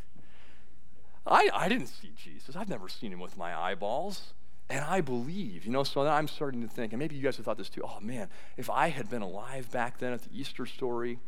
I, 1.26 1.50
I 1.54 1.70
didn't 1.70 1.88
see 1.88 2.12
Jesus. 2.16 2.56
I've 2.56 2.70
never 2.70 2.88
seen 2.88 3.12
him 3.12 3.20
with 3.20 3.38
my 3.38 3.58
eyeballs. 3.58 4.34
And 4.70 4.86
I 4.86 5.02
believe, 5.02 5.66
you 5.66 5.72
know, 5.72 5.84
so 5.84 6.04
then 6.04 6.14
I'm 6.14 6.30
starting 6.30 6.62
to 6.62 6.68
think, 6.68 6.94
and 6.94 7.00
maybe 7.00 7.16
you 7.16 7.22
guys 7.22 7.36
have 7.36 7.46
thought 7.46 7.58
this 7.58 7.70
too, 7.70 7.82
oh 7.84 8.00
man, 8.00 8.30
if 8.56 8.70
I 8.70 8.88
had 8.88 9.10
been 9.10 9.22
alive 9.22 9.70
back 9.70 9.98
then 9.98 10.14
at 10.14 10.22
the 10.22 10.30
Easter 10.34 10.66
story, 10.66 11.20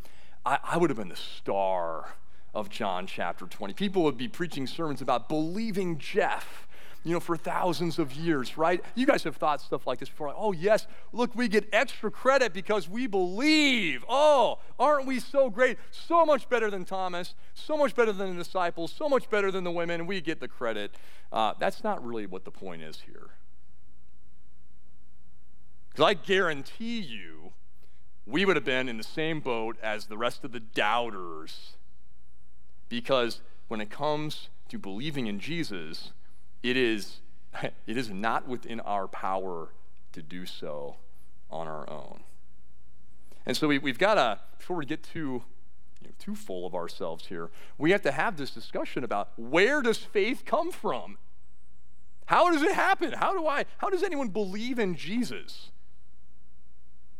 I, 0.46 0.60
I 0.64 0.78
would 0.78 0.90
have 0.90 0.98
been 0.98 1.10
the 1.10 1.18
star 1.18 2.14
of 2.54 2.70
John 2.70 3.08
chapter 3.08 3.46
20. 3.46 3.74
People 3.74 4.04
would 4.04 4.18
be 4.18 4.28
preaching 4.28 4.68
sermons 4.68 5.02
about 5.02 5.28
believing 5.28 5.98
Jeff 5.98 6.68
you 7.04 7.12
know, 7.12 7.20
for 7.20 7.36
thousands 7.36 8.00
of 8.00 8.14
years, 8.14 8.58
right? 8.58 8.84
You 8.96 9.06
guys 9.06 9.24
have 9.24 9.36
thought 9.36 9.60
stuff 9.60 9.86
like 9.86 10.00
this 10.00 10.10
before. 10.10 10.34
oh, 10.36 10.54
yes, 10.54 10.88
look, 11.12 11.36
we 11.36 11.48
get 11.48 11.68
extra 11.74 12.10
credit 12.10 12.54
because 12.54 12.88
we 12.88 13.08
believe. 13.08 14.06
Oh, 14.08 14.60
aren't 14.80 15.06
we 15.06 15.20
so 15.20 15.50
great? 15.50 15.78
So 15.92 16.26
much 16.26 16.48
better 16.48 16.72
than 16.72 16.86
Thomas, 16.86 17.36
so 17.54 17.76
much 17.76 17.94
better 17.94 18.14
than 18.14 18.38
the 18.38 18.44
disciples, 18.44 18.94
so 18.94 19.10
much 19.10 19.30
better 19.30 19.52
than 19.52 19.66
the 19.66 19.72
women. 19.72 20.08
We 20.08 20.22
get 20.22 20.40
the 20.40 20.48
credit. 20.48 20.96
Uh, 21.32 21.54
that's 21.60 21.84
not 21.84 22.06
really 22.06 22.26
what 22.26 22.46
the 22.46 22.52
point 22.52 22.82
is 22.82 23.02
here. 23.06 23.32
Because 25.90 26.06
I 26.06 26.14
guarantee 26.14 27.02
you, 27.02 27.52
we 28.26 28.46
would 28.46 28.56
have 28.56 28.66
been 28.66 28.88
in 28.88 28.98
the 28.98 29.04
same 29.04 29.42
boat 29.42 29.78
as 29.84 30.06
the 30.06 30.18
rest 30.18 30.46
of 30.46 30.54
the 30.54 30.62
doubters. 30.62 31.76
Because 32.94 33.42
when 33.70 33.82
it 33.82 33.90
comes 33.90 34.50
to 34.70 34.78
believing 34.78 35.26
in 35.26 35.40
Jesus, 35.40 36.12
it 36.62 36.78
is, 36.78 37.22
it 37.64 37.98
is 37.98 38.12
not 38.12 38.48
within 38.48 38.80
our 38.82 39.08
power 39.08 39.70
to 40.12 40.22
do 40.22 40.46
so 40.46 40.98
on 41.50 41.68
our 41.68 41.90
own. 41.90 42.20
And 43.48 43.58
so 43.58 43.68
we, 43.68 43.80
have 43.80 43.98
got 43.98 44.14
to, 44.14 44.40
before 44.60 44.78
we 44.78 44.86
get 44.86 45.02
too, 45.02 45.42
you 46.02 46.08
know, 46.08 46.12
too 46.20 46.36
full 46.36 46.68
of 46.68 46.76
ourselves 46.76 47.26
here, 47.26 47.50
we 47.80 47.90
have 47.90 48.04
to 48.04 48.12
have 48.12 48.38
this 48.38 48.52
discussion 48.52 49.04
about 49.04 49.32
where 49.38 49.82
does 49.82 49.98
faith 49.98 50.44
come 50.46 50.72
from? 50.72 51.18
How 52.28 52.52
does 52.52 52.62
it 52.62 52.74
happen? 52.74 53.14
How 53.14 53.34
do 53.34 53.48
I, 53.48 53.66
how 53.80 53.90
does 53.90 54.04
anyone 54.04 54.28
believe 54.28 54.78
in 54.78 54.96
Jesus? 54.96 55.72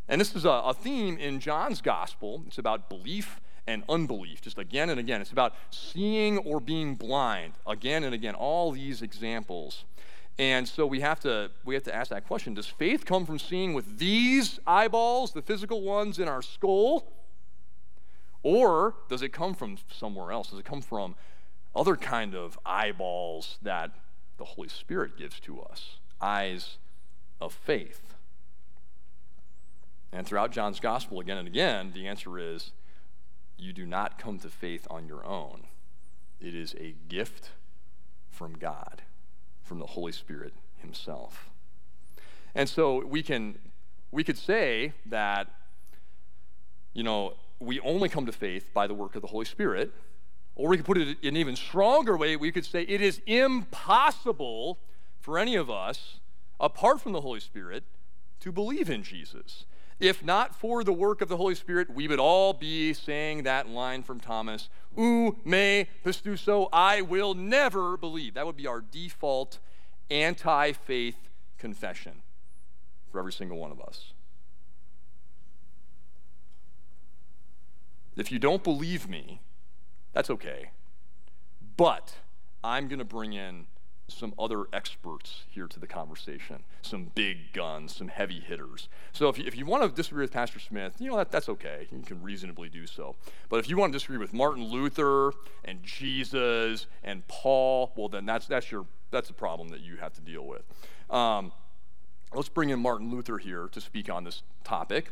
And 0.08 0.22
this 0.22 0.36
is 0.36 0.46
a, 0.46 0.50
a 0.50 0.76
theme 0.76 1.18
in 1.18 1.40
John's 1.40 1.82
gospel. 1.82 2.44
It's 2.46 2.60
about 2.60 2.90
belief 2.90 3.42
and 3.68 3.84
unbelief, 3.88 4.42
just 4.42 4.58
again 4.58 4.90
and 4.90 5.00
again. 5.00 5.22
It's 5.22 5.32
about 5.32 5.56
seeing 5.70 6.38
or 6.40 6.60
being 6.60 6.96
blind, 6.96 7.54
again 7.66 8.04
and 8.04 8.14
again, 8.14 8.36
all 8.36 8.72
these 8.72 9.02
examples. 9.02 9.86
And 10.40 10.68
so 10.68 10.86
we 10.86 11.00
have 11.02 11.20
to 11.22 11.52
we 11.64 11.76
have 11.76 11.84
to 11.84 11.96
ask 11.96 12.10
that 12.10 12.28
question, 12.28 12.56
does 12.56 12.68
faith 12.68 13.06
come 13.06 13.26
from 13.26 13.40
seeing 13.40 13.74
with 13.74 14.00
these 14.00 14.60
eyeballs, 14.66 15.32
the 15.32 15.42
physical 15.42 15.82
ones 15.82 16.20
in 16.20 16.28
our 16.28 16.42
skull? 16.42 17.12
Or 18.42 18.96
does 19.10 19.22
it 19.22 19.30
come 19.30 19.54
from 19.54 19.78
somewhere 19.90 20.32
else? 20.32 20.50
Does 20.50 20.60
it 20.60 20.66
come 20.66 20.82
from 20.82 21.16
other 21.76 21.96
kind 21.96 22.36
of 22.36 22.60
eyeballs 22.66 23.58
that 23.62 23.92
the 24.38 24.44
Holy 24.44 24.68
Spirit 24.68 25.18
gives 25.18 25.40
to 25.42 25.62
us? 25.62 25.98
Eyes 26.20 26.78
of 27.40 27.54
faith. 27.54 28.14
And 30.12 30.28
throughout 30.28 30.52
John's 30.52 30.80
gospel, 30.80 31.20
again 31.20 31.38
and 31.38 31.48
again, 31.48 31.92
the 31.94 32.08
answer 32.08 32.38
is 32.38 32.72
you 33.58 33.74
do 33.74 33.86
not 33.86 34.18
come 34.18 34.40
to 34.40 34.50
faith 34.50 34.88
on 34.90 35.08
your 35.08 35.26
own. 35.26 35.66
It 36.40 36.56
is 36.56 36.76
a 36.80 36.96
gift 37.08 37.52
from 38.30 38.54
God, 38.54 39.04
from 39.64 39.80
the 39.80 39.86
Holy 39.86 40.12
Spirit 40.12 40.54
Himself. 40.78 41.50
And 42.56 42.68
so 42.68 43.06
we 43.06 43.24
can 43.24 43.58
we 44.12 44.24
could 44.24 44.38
say 44.38 44.94
that, 45.08 45.48
you 46.94 47.02
know, 47.02 47.34
we 47.60 47.80
only 47.80 48.10
come 48.10 48.28
to 48.28 48.32
faith 48.32 48.72
by 48.74 48.86
the 48.86 48.94
work 48.94 49.16
of 49.16 49.22
the 49.22 49.28
Holy 49.28 49.46
Spirit, 49.46 49.92
or 50.56 50.70
we 50.70 50.78
could 50.78 50.86
put 50.86 51.00
it 51.00 51.18
in 51.22 51.30
an 51.30 51.38
even 51.38 51.56
stronger 51.56 52.16
way. 52.16 52.36
We 52.36 52.52
could 52.52 52.66
say 52.66 52.84
it 52.84 53.02
is 53.02 53.22
impossible 53.26 54.78
for 55.20 55.40
any 55.40 55.56
of 55.56 55.70
us, 55.70 56.20
apart 56.60 57.02
from 57.02 57.14
the 57.14 57.22
Holy 57.22 57.40
Spirit, 57.40 57.84
to 58.42 58.52
believe 58.52 58.90
in 58.90 59.02
Jesus. 59.02 59.66
If 60.00 60.24
not 60.24 60.56
for 60.56 60.84
the 60.84 60.94
work 60.94 61.22
of 61.22 61.30
the 61.30 61.38
Holy 61.38 61.56
Spirit, 61.56 61.90
we 61.90 62.08
would 62.08 62.20
all 62.20 62.54
be 62.54 62.94
saying 62.94 63.44
that 63.44 63.68
line 63.68 64.04
from 64.04 64.20
Thomas, 64.20 64.70
"U 64.98 65.40
me 65.46 65.88
pistuso, 66.04 66.70
I 66.74 67.02
will 67.02 67.34
never 67.34 67.98
believe. 67.98 68.34
That 68.34 68.46
would 68.46 68.58
be 68.58 68.68
our 68.68 68.82
default 68.82 69.60
anti 70.10 70.72
faith 70.74 71.30
confession 71.58 72.22
for 73.12 73.20
every 73.20 73.32
single 73.32 73.58
one 73.58 73.72
of 73.72 73.80
us. 73.80 74.14
If 78.16 78.32
you 78.32 78.40
don't 78.40 78.64
believe 78.64 79.08
me, 79.08 79.42
that's 80.12 80.30
okay. 80.30 80.72
But 81.78 82.16
I'm 82.64 82.88
going 82.88 83.00
to 83.00 83.06
bring 83.06 83.34
in 83.34 83.68
some 84.08 84.34
other 84.38 84.66
experts 84.74 85.44
here 85.50 85.68
to 85.68 85.80
the 85.80 85.88
conversation, 85.88 86.64
some 86.82 87.12
big 87.16 87.54
guns, 87.54 87.96
some 87.96 88.10
heavy 88.10 88.40
hitters. 88.40 88.90
So 89.12 89.30
if 89.30 89.38
you, 89.38 89.46
if 89.46 89.56
you 89.56 89.66
want 89.66 89.84
to 89.84 89.90
disagree 89.90 90.22
with 90.22 90.32
Pastor 90.32 90.60
Smith, 90.60 90.96
you 91.00 91.10
know, 91.10 91.18
that, 91.18 91.32
that's 91.32 91.50
okay. 91.50 91.88
You 91.92 92.02
can 92.02 92.22
reasonably 92.22 92.70
do 92.70 92.86
so. 92.86 93.16
But 93.50 93.60
if 93.60 93.70
you 93.70 93.78
want 93.78 93.94
to 93.94 93.98
disagree 93.98 94.18
with 94.18 94.34
Martin 94.34 94.66
Luther 94.66 95.32
and 95.64 95.82
Jesus 95.84 96.88
and 97.04 97.28
Paul, 97.28 97.94
well, 97.96 98.10
then 98.10 98.26
that's, 98.26 98.46
that's, 98.46 98.72
your, 98.72 98.86
that's 99.12 99.30
a 99.30 99.34
problem 99.34 99.70
that 99.70 99.80
you 99.80 99.98
have 99.98 100.14
to 100.14 100.22
deal 100.22 100.46
with. 100.46 100.64
Um, 101.10 101.52
let's 102.34 102.50
bring 102.50 102.70
in 102.70 102.80
Martin 102.80 103.10
Luther 103.10 103.38
here 103.38 103.70
to 103.72 103.82
speak 103.82 104.10
on 104.10 104.24
this 104.24 104.44
topic. 104.64 105.12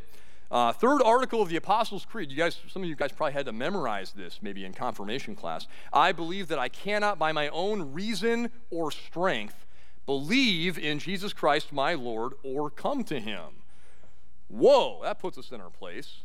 Uh, 0.51 0.74
third 0.74 1.01
article 1.01 1.41
of 1.41 1.48
the 1.48 1.55
Apostles' 1.55 2.05
Creed. 2.05 2.29
You 2.29 2.36
guys, 2.36 2.60
some 2.67 2.84
of 2.84 2.89
you 2.89 2.96
guys 2.96 3.13
probably 3.13 3.31
had 3.31 3.46
to 3.46 3.53
memorize 3.53 4.12
this 4.12 4.39
maybe 4.41 4.65
in 4.65 4.74
confirmation 4.74 5.34
class. 5.34 5.65
I 5.93 6.12
believe 6.12 6.50
that 6.50 6.60
I 6.60 6.67
cannot, 6.67 7.17
by 7.17 7.31
my 7.31 7.48
own 7.50 7.93
reason 7.93 8.51
or 8.70 8.91
strength, 8.91 9.65
believe 10.05 10.77
in 10.77 11.00
Jesus 11.00 11.31
Christ 11.31 11.72
my 11.72 11.93
Lord 11.93 12.34
or 12.43 12.70
come 12.70 13.05
to 13.05 13.22
him. 13.22 13.63
Whoa, 14.50 15.00
that 15.03 15.20
puts 15.20 15.38
us 15.38 15.51
in 15.51 15.62
our 15.62 15.70
place. 15.70 16.24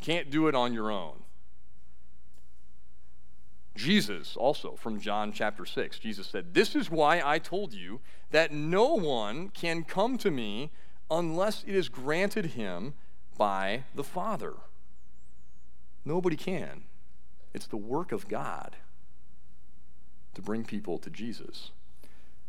Can't 0.00 0.30
do 0.30 0.48
it 0.48 0.54
on 0.54 0.72
your 0.72 0.90
own. 0.90 1.24
Jesus, 3.76 4.36
also 4.36 4.74
from 4.76 4.98
John 4.98 5.32
chapter 5.32 5.66
6, 5.66 5.98
Jesus 5.98 6.26
said, 6.26 6.54
This 6.54 6.74
is 6.74 6.90
why 6.90 7.20
I 7.22 7.38
told 7.38 7.74
you 7.74 8.00
that 8.30 8.52
no 8.52 8.94
one 8.94 9.50
can 9.50 9.84
come 9.84 10.16
to 10.18 10.30
me 10.30 10.70
unless 11.10 11.64
it 11.66 11.74
is 11.74 11.88
granted 11.88 12.46
him 12.46 12.94
by 13.36 13.84
the 13.94 14.04
Father. 14.04 14.54
Nobody 16.04 16.36
can. 16.36 16.84
It's 17.54 17.66
the 17.66 17.76
work 17.76 18.12
of 18.12 18.28
God 18.28 18.76
to 20.34 20.42
bring 20.42 20.64
people 20.64 20.98
to 20.98 21.10
Jesus. 21.10 21.70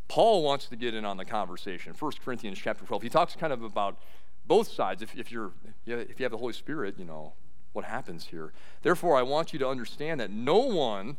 Paul 0.07 0.43
wants 0.43 0.67
to 0.67 0.75
get 0.75 0.93
in 0.93 1.05
on 1.05 1.17
the 1.17 1.25
conversation. 1.25 1.93
1 1.97 2.11
Corinthians 2.23 2.57
chapter 2.57 2.85
12. 2.85 3.03
He 3.03 3.09
talks 3.09 3.35
kind 3.35 3.53
of 3.53 3.63
about 3.63 3.97
both 4.45 4.67
sides. 4.67 5.01
If, 5.01 5.15
if, 5.15 5.31
you're, 5.31 5.51
if 5.85 6.19
you 6.19 6.23
have 6.23 6.31
the 6.31 6.37
Holy 6.37 6.53
Spirit, 6.53 6.95
you 6.97 7.05
know, 7.05 7.33
what 7.73 7.85
happens 7.85 8.25
here. 8.25 8.51
Therefore, 8.81 9.17
I 9.17 9.21
want 9.21 9.53
you 9.53 9.59
to 9.59 9.67
understand 9.67 10.19
that 10.19 10.31
no 10.31 10.57
one, 10.57 11.17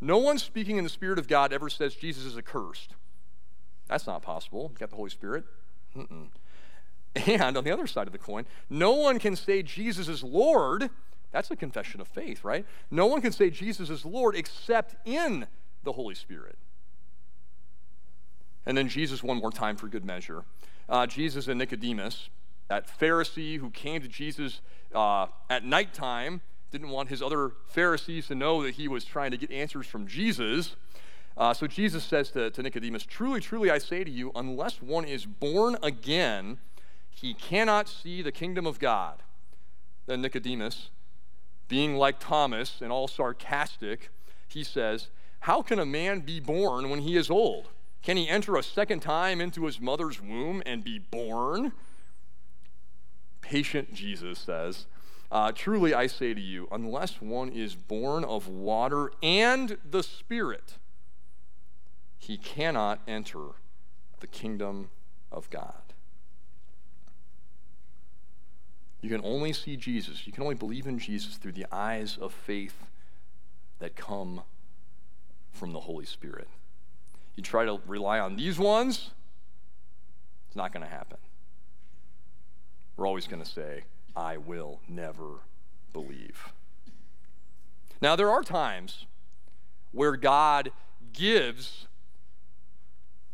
no 0.00 0.18
one 0.18 0.38
speaking 0.38 0.76
in 0.76 0.84
the 0.84 0.90
Spirit 0.90 1.18
of 1.18 1.28
God 1.28 1.52
ever 1.52 1.70
says 1.70 1.94
Jesus 1.94 2.24
is 2.24 2.36
accursed. 2.36 2.94
That's 3.86 4.06
not 4.06 4.22
possible. 4.22 4.70
You 4.72 4.78
got 4.78 4.90
the 4.90 4.96
Holy 4.96 5.10
Spirit. 5.10 5.44
Mm-mm. 5.96 6.28
And 7.26 7.56
on 7.56 7.64
the 7.64 7.70
other 7.70 7.86
side 7.86 8.06
of 8.06 8.12
the 8.12 8.18
coin, 8.18 8.44
no 8.68 8.92
one 8.92 9.18
can 9.18 9.36
say 9.36 9.62
Jesus 9.62 10.08
is 10.08 10.24
Lord. 10.24 10.90
That's 11.30 11.50
a 11.50 11.56
confession 11.56 12.00
of 12.00 12.08
faith, 12.08 12.44
right? 12.44 12.66
No 12.90 13.06
one 13.06 13.20
can 13.20 13.32
say 13.32 13.50
Jesus 13.50 13.88
is 13.88 14.04
Lord 14.04 14.34
except 14.34 14.96
in 15.06 15.46
the 15.84 15.92
Holy 15.92 16.14
Spirit. 16.14 16.58
And 18.66 18.76
then 18.76 18.88
Jesus, 18.88 19.22
one 19.22 19.38
more 19.38 19.52
time 19.52 19.76
for 19.76 19.88
good 19.88 20.04
measure. 20.04 20.44
Uh, 20.88 21.06
Jesus 21.06 21.48
and 21.48 21.58
Nicodemus, 21.58 22.30
that 22.68 22.88
Pharisee 22.98 23.58
who 23.58 23.70
came 23.70 24.00
to 24.00 24.08
Jesus 24.08 24.60
uh, 24.94 25.26
at 25.50 25.64
nighttime, 25.64 26.40
didn't 26.70 26.90
want 26.90 27.08
his 27.08 27.22
other 27.22 27.52
Pharisees 27.68 28.26
to 28.26 28.34
know 28.34 28.62
that 28.62 28.74
he 28.74 28.88
was 28.88 29.04
trying 29.04 29.30
to 29.30 29.36
get 29.36 29.50
answers 29.52 29.86
from 29.86 30.06
Jesus. 30.06 30.74
Uh, 31.36 31.54
so 31.54 31.66
Jesus 31.66 32.04
says 32.04 32.30
to, 32.30 32.50
to 32.50 32.62
Nicodemus, 32.62 33.04
Truly, 33.04 33.40
truly, 33.40 33.70
I 33.70 33.78
say 33.78 34.02
to 34.02 34.10
you, 34.10 34.32
unless 34.34 34.82
one 34.82 35.04
is 35.04 35.26
born 35.26 35.76
again, 35.82 36.58
he 37.24 37.32
cannot 37.32 37.88
see 37.88 38.20
the 38.20 38.30
kingdom 38.30 38.66
of 38.66 38.78
God. 38.78 39.22
Then 40.04 40.20
Nicodemus, 40.20 40.90
being 41.68 41.96
like 41.96 42.20
Thomas 42.20 42.82
and 42.82 42.92
all 42.92 43.08
sarcastic, 43.08 44.10
he 44.46 44.62
says, 44.62 45.08
How 45.40 45.62
can 45.62 45.78
a 45.78 45.86
man 45.86 46.20
be 46.20 46.38
born 46.38 46.90
when 46.90 46.98
he 46.98 47.16
is 47.16 47.30
old? 47.30 47.70
Can 48.02 48.18
he 48.18 48.28
enter 48.28 48.56
a 48.56 48.62
second 48.62 49.00
time 49.00 49.40
into 49.40 49.64
his 49.64 49.80
mother's 49.80 50.20
womb 50.20 50.62
and 50.66 50.84
be 50.84 50.98
born? 50.98 51.72
Patient 53.40 53.94
Jesus 53.94 54.38
says, 54.38 54.84
uh, 55.32 55.50
Truly 55.50 55.94
I 55.94 56.08
say 56.08 56.34
to 56.34 56.40
you, 56.42 56.68
unless 56.70 57.22
one 57.22 57.48
is 57.48 57.74
born 57.74 58.24
of 58.24 58.48
water 58.48 59.10
and 59.22 59.78
the 59.82 60.02
Spirit, 60.02 60.74
he 62.18 62.36
cannot 62.36 63.00
enter 63.08 63.52
the 64.20 64.26
kingdom 64.26 64.90
of 65.32 65.48
God. 65.48 65.83
You 69.04 69.10
can 69.10 69.20
only 69.22 69.52
see 69.52 69.76
Jesus, 69.76 70.26
you 70.26 70.32
can 70.32 70.44
only 70.44 70.54
believe 70.54 70.86
in 70.86 70.98
Jesus 70.98 71.36
through 71.36 71.52
the 71.52 71.66
eyes 71.70 72.16
of 72.18 72.32
faith 72.32 72.86
that 73.78 73.96
come 73.96 74.40
from 75.52 75.74
the 75.74 75.80
Holy 75.80 76.06
Spirit. 76.06 76.48
You 77.36 77.42
try 77.42 77.66
to 77.66 77.82
rely 77.86 78.18
on 78.18 78.36
these 78.36 78.58
ones, 78.58 79.10
it's 80.46 80.56
not 80.56 80.72
going 80.72 80.86
to 80.86 80.90
happen. 80.90 81.18
We're 82.96 83.06
always 83.06 83.26
going 83.26 83.42
to 83.42 83.48
say, 83.48 83.82
I 84.16 84.38
will 84.38 84.80
never 84.88 85.40
believe. 85.92 86.54
Now, 88.00 88.16
there 88.16 88.30
are 88.30 88.42
times 88.42 89.04
where 89.92 90.16
God 90.16 90.72
gives 91.12 91.88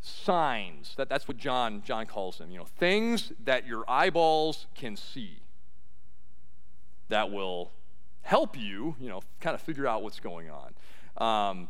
signs. 0.01 0.97
That, 0.97 1.09
that's 1.09 1.29
what 1.29 1.37
John, 1.37 1.85
John 1.85 2.07
calls 2.07 2.39
them. 2.39 2.51
You 2.51 2.59
know, 2.59 2.65
things 2.65 3.31
that 3.45 3.69
your 3.69 3.85
eyeballs 3.89 4.67
can 4.75 4.97
see 4.97 5.39
that 7.11 7.31
will 7.31 7.71
help 8.23 8.59
you, 8.59 8.97
you 8.99 9.09
know, 9.09 9.21
kind 9.41 9.55
of 9.55 9.61
figure 9.61 9.87
out 9.87 10.03
what's 10.03 10.21
going 10.21 10.49
on. 10.51 10.75
Um, 11.17 11.69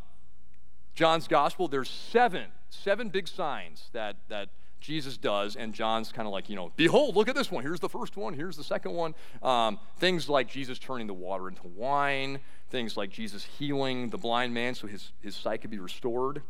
John's 0.95 1.27
gospel, 1.27 1.67
there's 1.67 1.89
seven, 1.89 2.45
seven 2.69 3.09
big 3.09 3.27
signs 3.27 3.89
that, 3.93 4.17
that 4.29 4.49
Jesus 4.79 5.17
does, 5.17 5.55
and 5.55 5.73
John's 5.73 6.11
kind 6.11 6.27
of 6.27 6.33
like, 6.33 6.49
you 6.49 6.55
know, 6.55 6.71
behold, 6.75 7.15
look 7.15 7.29
at 7.29 7.35
this 7.35 7.51
one. 7.51 7.63
Here's 7.63 7.79
the 7.79 7.89
first 7.89 8.17
one. 8.17 8.33
Here's 8.33 8.57
the 8.57 8.63
second 8.63 8.93
one. 8.93 9.13
Um, 9.41 9.79
things 9.97 10.27
like 10.27 10.47
Jesus 10.47 10.79
turning 10.79 11.07
the 11.07 11.13
water 11.13 11.47
into 11.47 11.67
wine. 11.67 12.39
Things 12.69 12.97
like 12.97 13.09
Jesus 13.09 13.43
healing 13.43 14.09
the 14.09 14.17
blind 14.17 14.53
man 14.53 14.75
so 14.75 14.87
his, 14.87 15.11
his 15.21 15.35
sight 15.35 15.61
could 15.61 15.71
be 15.71 15.79
restored. 15.79 16.41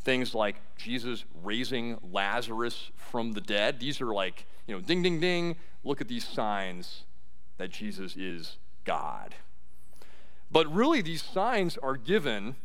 Things 0.00 0.34
like 0.34 0.56
Jesus 0.76 1.24
raising 1.42 1.98
Lazarus 2.12 2.90
from 2.96 3.32
the 3.32 3.40
dead. 3.40 3.80
These 3.80 4.00
are 4.00 4.12
like, 4.12 4.46
you 4.66 4.74
know, 4.74 4.80
ding, 4.80 5.02
ding, 5.02 5.20
ding. 5.20 5.56
Look 5.82 6.00
at 6.00 6.08
these 6.08 6.26
signs 6.26 7.04
that 7.58 7.70
Jesus 7.70 8.16
is 8.16 8.58
God. 8.84 9.34
But 10.50 10.72
really, 10.72 11.02
these 11.02 11.22
signs 11.22 11.76
are 11.78 11.96
given 11.96 12.56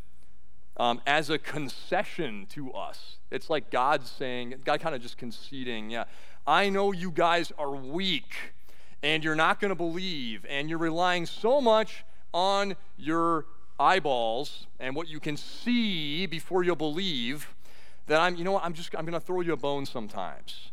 um, 0.77 1.01
as 1.05 1.29
a 1.29 1.37
concession 1.37 2.45
to 2.51 2.71
us. 2.71 3.17
It's 3.31 3.49
like 3.49 3.69
God 3.69 4.05
saying, 4.05 4.55
God 4.63 4.79
kind 4.79 4.95
of 4.95 5.01
just 5.01 5.17
conceding, 5.17 5.89
yeah, 5.89 6.05
I 6.47 6.69
know 6.69 6.91
you 6.91 7.11
guys 7.11 7.51
are 7.57 7.71
weak 7.71 8.33
and 9.03 9.23
you're 9.23 9.35
not 9.35 9.59
going 9.59 9.69
to 9.69 9.75
believe 9.75 10.45
and 10.49 10.69
you're 10.69 10.79
relying 10.79 11.25
so 11.25 11.61
much 11.61 12.05
on 12.33 12.75
your 12.97 13.45
eyeballs 13.79 14.67
and 14.79 14.95
what 14.95 15.07
you 15.07 15.19
can 15.19 15.37
see 15.37 16.25
before 16.25 16.63
you'll 16.63 16.75
believe 16.75 17.53
that 18.07 18.19
I'm, 18.19 18.35
you 18.35 18.43
know 18.43 18.53
what, 18.53 18.63
I'm 18.63 18.73
just, 18.73 18.95
I'm 18.97 19.05
going 19.05 19.19
to 19.19 19.25
throw 19.25 19.41
you 19.41 19.53
a 19.53 19.57
bone 19.57 19.85
sometimes. 19.85 20.71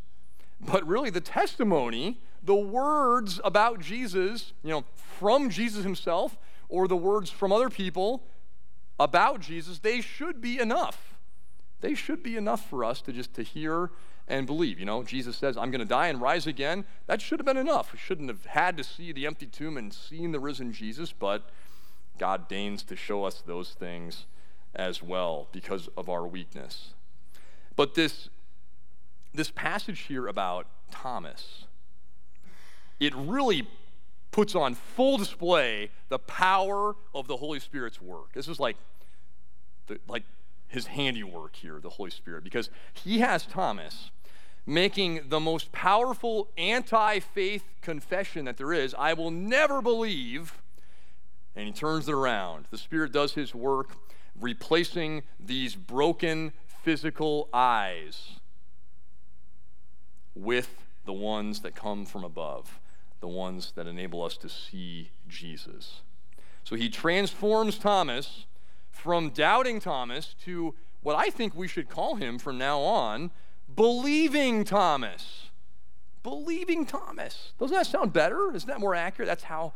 But 0.61 0.87
really, 0.87 1.11
the 1.11 1.21
testimony, 1.21 2.21
the 2.43 2.55
words 2.55 3.41
about 3.45 3.81
Jesus, 3.81 4.53
you 4.63 4.71
know, 4.71 4.85
from 5.19 5.51
Jesus 5.51 5.85
himself 5.85 6.39
or 6.69 6.89
the 6.89 6.97
words 6.97 7.31
from 7.31 7.53
other 7.53 7.69
people 7.69 8.23
about 8.99 9.41
Jesus, 9.41 9.81
they 9.81 10.01
should 10.01 10.41
be 10.41 10.59
enough. 10.59 11.15
They 11.81 11.95
should 11.95 12.23
be 12.23 12.37
enough 12.37 12.69
for 12.69 12.85
us 12.85 13.01
to 13.03 13.13
just 13.13 13.35
to 13.35 13.43
hear 13.43 13.91
and 14.29 14.47
believe. 14.47 14.79
You 14.79 14.87
know, 14.87 15.03
Jesus 15.03 15.37
says, 15.37 15.57
I'm 15.57 15.71
going 15.71 15.81
to 15.81 15.85
die 15.85 16.09
and 16.09 16.21
rise 16.21 16.47
again. 16.47 16.85
That 17.07 17.21
should 17.21 17.39
have 17.39 17.47
been 17.47 17.57
enough. 17.57 17.93
We 17.93 17.99
shouldn't 17.99 18.29
have 18.29 18.47
had 18.47 18.77
to 18.77 18.85
see 18.85 19.13
the 19.13 19.27
empty 19.27 19.47
tomb 19.47 19.77
and 19.77 19.93
seen 19.93 20.33
the 20.33 20.41
risen 20.41 20.73
Jesus, 20.73 21.13
but 21.13 21.51
God 22.19 22.49
deigns 22.49 22.83
to 22.85 22.97
show 22.97 23.25
us 23.25 23.43
those 23.45 23.71
things 23.71 24.25
as 24.75 25.03
well 25.03 25.49
because 25.53 25.89
of 25.97 26.09
our 26.09 26.27
weakness. 26.27 26.95
But 27.77 27.95
this, 27.95 28.31
this 29.37 29.51
passage 29.51 30.01
here 30.01 30.27
about 30.27 30.67
Thomas, 30.91 31.65
it 32.99 33.15
really 33.15 33.69
puts 34.31 34.55
on 34.55 34.75
full 34.75 35.17
display 35.19 35.91
the 36.09 36.19
power 36.19 36.97
of 37.15 37.27
the 37.27 37.37
Holy 37.37 37.61
Spirit's 37.61 38.01
work. 38.01 38.33
This 38.35 38.49
is 38.49 38.59
like, 38.61 38.77
the, 39.87 39.99
like 40.09 40.25
his 40.69 40.87
handiwork 40.87 41.57
here, 41.57 41.79
the 41.81 41.91
Holy 41.91 42.11
Spirit, 42.11 42.45
because 42.45 42.71
he 42.93 43.21
has 43.21 43.47
Thomas 43.47 44.11
making 44.67 45.29
the 45.29 45.39
most 45.39 45.71
powerful 45.71 46.49
anti 46.59 47.21
faith 47.21 47.65
confession 47.81 48.47
that 48.47 48.57
there 48.57 48.73
is 48.73 48.95
I 48.99 49.13
will 49.13 49.31
never 49.31 49.81
believe. 49.81 50.61
And 51.55 51.67
he 51.67 51.73
turns 51.73 52.09
it 52.09 52.13
around. 52.13 52.67
The 52.71 52.77
Spirit 52.77 53.13
does 53.13 53.33
his 53.33 53.55
work, 53.55 53.97
replacing 54.39 55.23
these 55.41 55.75
broken 55.75 56.53
physical 56.83 57.49
eyes 57.55 58.41
with 60.37 60.85
the 61.05 61.13
ones 61.13 61.61
that 61.63 61.75
come 61.75 62.05
from 62.05 62.23
above 62.23 62.79
the 63.21 63.29
ones 63.29 63.73
that 63.77 63.87
enable 63.87 64.23
us 64.23 64.37
to 64.39 64.49
see 64.49 65.11
Jesus. 65.29 66.03
So 66.65 66.77
he 66.77 66.89
transforms 66.89 67.79
Thomas 67.79 68.47
from 68.91 69.31
doubting 69.31 69.81
Thomas 69.81 70.35
to 70.45 70.75
what 71.03 71.17
I 71.17 71.31
think 71.31 71.55
we 71.55 71.69
should 71.69 71.89
call 71.89 72.17
him 72.17 72.39
from 72.39 72.59
now 72.59 72.81
on 72.81 73.31
believing 73.75 74.65
Thomas. 74.65 75.51
Believing 76.23 76.85
Thomas. 76.85 77.53
Doesn't 77.59 77.77
that 77.77 77.87
sound 77.87 78.13
better? 78.13 78.55
Isn't 78.55 78.69
that 78.69 78.81
more 78.81 78.95
accurate? 78.95 79.29
That's 79.29 79.45
how, 79.45 79.73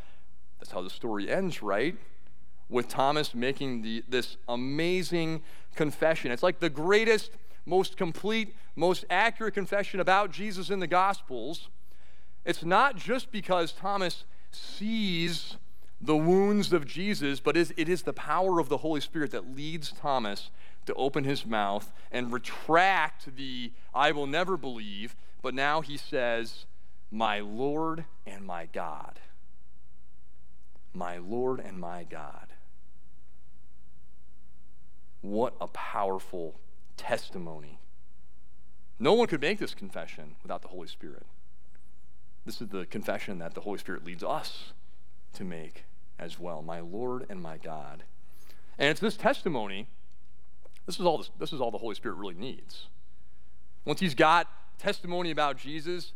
that's 0.58 0.72
how 0.72 0.82
the 0.82 0.90
story 0.90 1.30
ends, 1.30 1.62
right? 1.62 1.96
With 2.68 2.88
Thomas 2.88 3.34
making 3.34 3.82
the, 3.82 4.04
this 4.08 4.36
amazing 4.48 5.42
confession. 5.74 6.32
It's 6.32 6.42
like 6.42 6.60
the 6.60 6.70
greatest, 6.70 7.30
most 7.70 7.96
complete, 7.96 8.54
most 8.76 9.06
accurate 9.08 9.54
confession 9.54 10.00
about 10.00 10.30
Jesus 10.30 10.68
in 10.68 10.80
the 10.80 10.86
Gospels 10.86 11.68
it's 12.44 12.64
not 12.64 12.96
just 12.96 13.30
because 13.30 13.72
Thomas 13.72 14.24
sees 14.50 15.56
the 16.00 16.16
wounds 16.16 16.72
of 16.72 16.86
Jesus, 16.86 17.40
but 17.40 17.56
it 17.56 17.88
is 17.88 18.02
the 18.02 18.12
power 18.12 18.58
of 18.58 18.68
the 18.68 18.78
Holy 18.78 19.00
Spirit 19.00 19.30
that 19.32 19.54
leads 19.54 19.92
Thomas 19.92 20.50
to 20.86 20.94
open 20.94 21.24
his 21.24 21.44
mouth 21.44 21.92
and 22.10 22.32
retract 22.32 23.36
the 23.36 23.72
I 23.94 24.12
will 24.12 24.26
never 24.26 24.56
believe, 24.56 25.14
but 25.42 25.54
now 25.54 25.82
he 25.82 25.98
says, 25.98 26.64
My 27.10 27.40
Lord 27.40 28.06
and 28.26 28.46
my 28.46 28.66
God. 28.72 29.20
My 30.94 31.18
Lord 31.18 31.60
and 31.60 31.78
my 31.78 32.04
God. 32.04 32.46
What 35.20 35.54
a 35.60 35.66
powerful 35.66 36.58
testimony. 37.00 37.78
No 38.98 39.14
one 39.14 39.26
could 39.26 39.40
make 39.40 39.58
this 39.58 39.74
confession 39.74 40.36
without 40.42 40.60
the 40.60 40.68
Holy 40.68 40.86
Spirit. 40.86 41.24
This 42.44 42.60
is 42.60 42.68
the 42.68 42.84
confession 42.84 43.38
that 43.38 43.54
the 43.54 43.62
Holy 43.62 43.78
Spirit 43.78 44.04
leads 44.04 44.22
us 44.22 44.74
to 45.32 45.44
make 45.44 45.84
as 46.18 46.38
well 46.38 46.60
my 46.60 46.80
Lord 46.80 47.24
and 47.30 47.40
my 47.40 47.56
God. 47.56 48.04
And 48.78 48.90
it's 48.90 49.00
this 49.00 49.16
testimony, 49.16 49.88
this 50.84 51.00
is 51.00 51.06
all, 51.06 51.16
this, 51.18 51.30
this 51.38 51.52
is 51.54 51.60
all 51.60 51.70
the 51.70 51.78
Holy 51.78 51.94
Spirit 51.94 52.16
really 52.16 52.34
needs. 52.34 52.88
Once 53.86 54.00
he's 54.00 54.14
got 54.14 54.46
testimony 54.78 55.30
about 55.30 55.56
Jesus, 55.56 56.12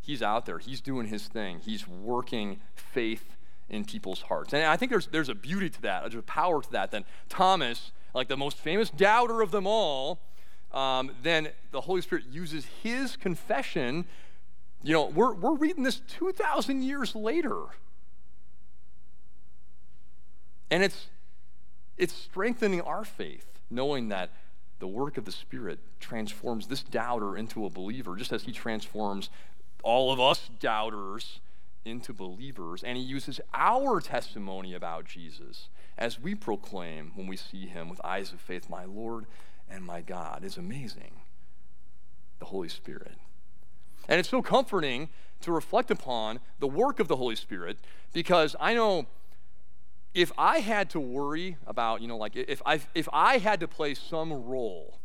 he's 0.00 0.20
out 0.20 0.46
there, 0.46 0.58
he's 0.58 0.80
doing 0.80 1.06
his 1.06 1.28
thing, 1.28 1.60
he's 1.64 1.86
working 1.86 2.60
faith 2.74 3.36
in 3.68 3.84
people's 3.84 4.22
hearts. 4.22 4.52
And 4.52 4.64
I 4.64 4.76
think 4.76 4.90
there's, 4.90 5.06
there's 5.06 5.28
a 5.28 5.34
beauty 5.34 5.70
to 5.70 5.82
that, 5.82 6.02
there's 6.02 6.14
a 6.16 6.22
power 6.22 6.60
to 6.60 6.72
that. 6.72 6.90
Then 6.90 7.04
Thomas, 7.28 7.92
like 8.14 8.28
the 8.28 8.36
most 8.36 8.58
famous 8.58 8.90
doubter 8.90 9.40
of 9.40 9.50
them 9.50 9.66
all, 9.66 10.20
um, 10.72 11.10
then 11.22 11.48
the 11.70 11.82
Holy 11.82 12.00
Spirit 12.00 12.24
uses 12.30 12.66
his 12.82 13.16
confession 13.16 14.06
you 14.82 14.92
know, 14.92 15.06
we're, 15.06 15.32
we're 15.34 15.54
reading 15.54 15.84
this 15.84 16.00
2,000 16.18 16.82
years 16.82 17.14
later. 17.14 17.56
And 20.70 20.82
it's, 20.82 21.06
it's 21.96 22.14
strengthening 22.14 22.80
our 22.80 23.04
faith, 23.04 23.46
knowing 23.70 24.08
that 24.08 24.30
the 24.80 24.88
work 24.88 25.16
of 25.18 25.24
the 25.24 25.32
Spirit 25.32 25.78
transforms 26.00 26.66
this 26.66 26.82
doubter 26.82 27.36
into 27.36 27.64
a 27.64 27.70
believer, 27.70 28.16
just 28.16 28.32
as 28.32 28.42
He 28.42 28.52
transforms 28.52 29.30
all 29.84 30.12
of 30.12 30.18
us 30.18 30.50
doubters 30.58 31.40
into 31.84 32.12
believers. 32.12 32.82
And 32.82 32.96
He 32.96 33.04
uses 33.04 33.40
our 33.54 34.00
testimony 34.00 34.74
about 34.74 35.04
Jesus 35.04 35.68
as 35.98 36.20
we 36.20 36.34
proclaim 36.34 37.12
when 37.14 37.26
we 37.26 37.36
see 37.36 37.66
Him 37.66 37.88
with 37.88 38.00
eyes 38.04 38.32
of 38.32 38.40
faith, 38.40 38.68
My 38.68 38.84
Lord 38.84 39.26
and 39.70 39.84
my 39.84 40.00
God. 40.00 40.44
is 40.44 40.56
amazing. 40.56 41.12
The 42.38 42.46
Holy 42.46 42.68
Spirit. 42.68 43.14
And 44.08 44.18
it's 44.18 44.28
so 44.28 44.42
comforting 44.42 45.08
to 45.42 45.52
reflect 45.52 45.90
upon 45.90 46.40
the 46.58 46.66
work 46.66 47.00
of 47.00 47.08
the 47.08 47.16
Holy 47.16 47.36
Spirit 47.36 47.78
because 48.12 48.56
I 48.60 48.74
know 48.74 49.06
if 50.14 50.30
I 50.36 50.58
had 50.58 50.90
to 50.90 51.00
worry 51.00 51.56
about, 51.66 52.02
you 52.02 52.08
know, 52.08 52.16
like 52.16 52.36
if 52.36 52.60
I, 52.66 52.80
if 52.94 53.08
I 53.12 53.38
had 53.38 53.60
to 53.60 53.68
play 53.68 53.94
some 53.94 54.32
role 54.32 54.98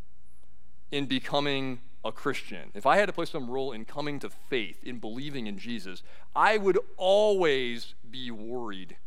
in 0.92 1.06
becoming 1.06 1.80
a 2.04 2.12
Christian, 2.12 2.72
if 2.74 2.86
I 2.86 2.98
had 2.98 3.06
to 3.08 3.14
play 3.14 3.26
some 3.26 3.50
role 3.50 3.72
in 3.72 3.86
coming 3.86 4.20
to 4.20 4.30
faith, 4.30 4.84
in 4.84 5.00
believing 5.00 5.48
in 5.48 5.58
Jesus, 5.58 6.04
I 6.36 6.58
would 6.58 6.78
always 6.98 7.94
be 8.10 8.32
worried 8.32 8.98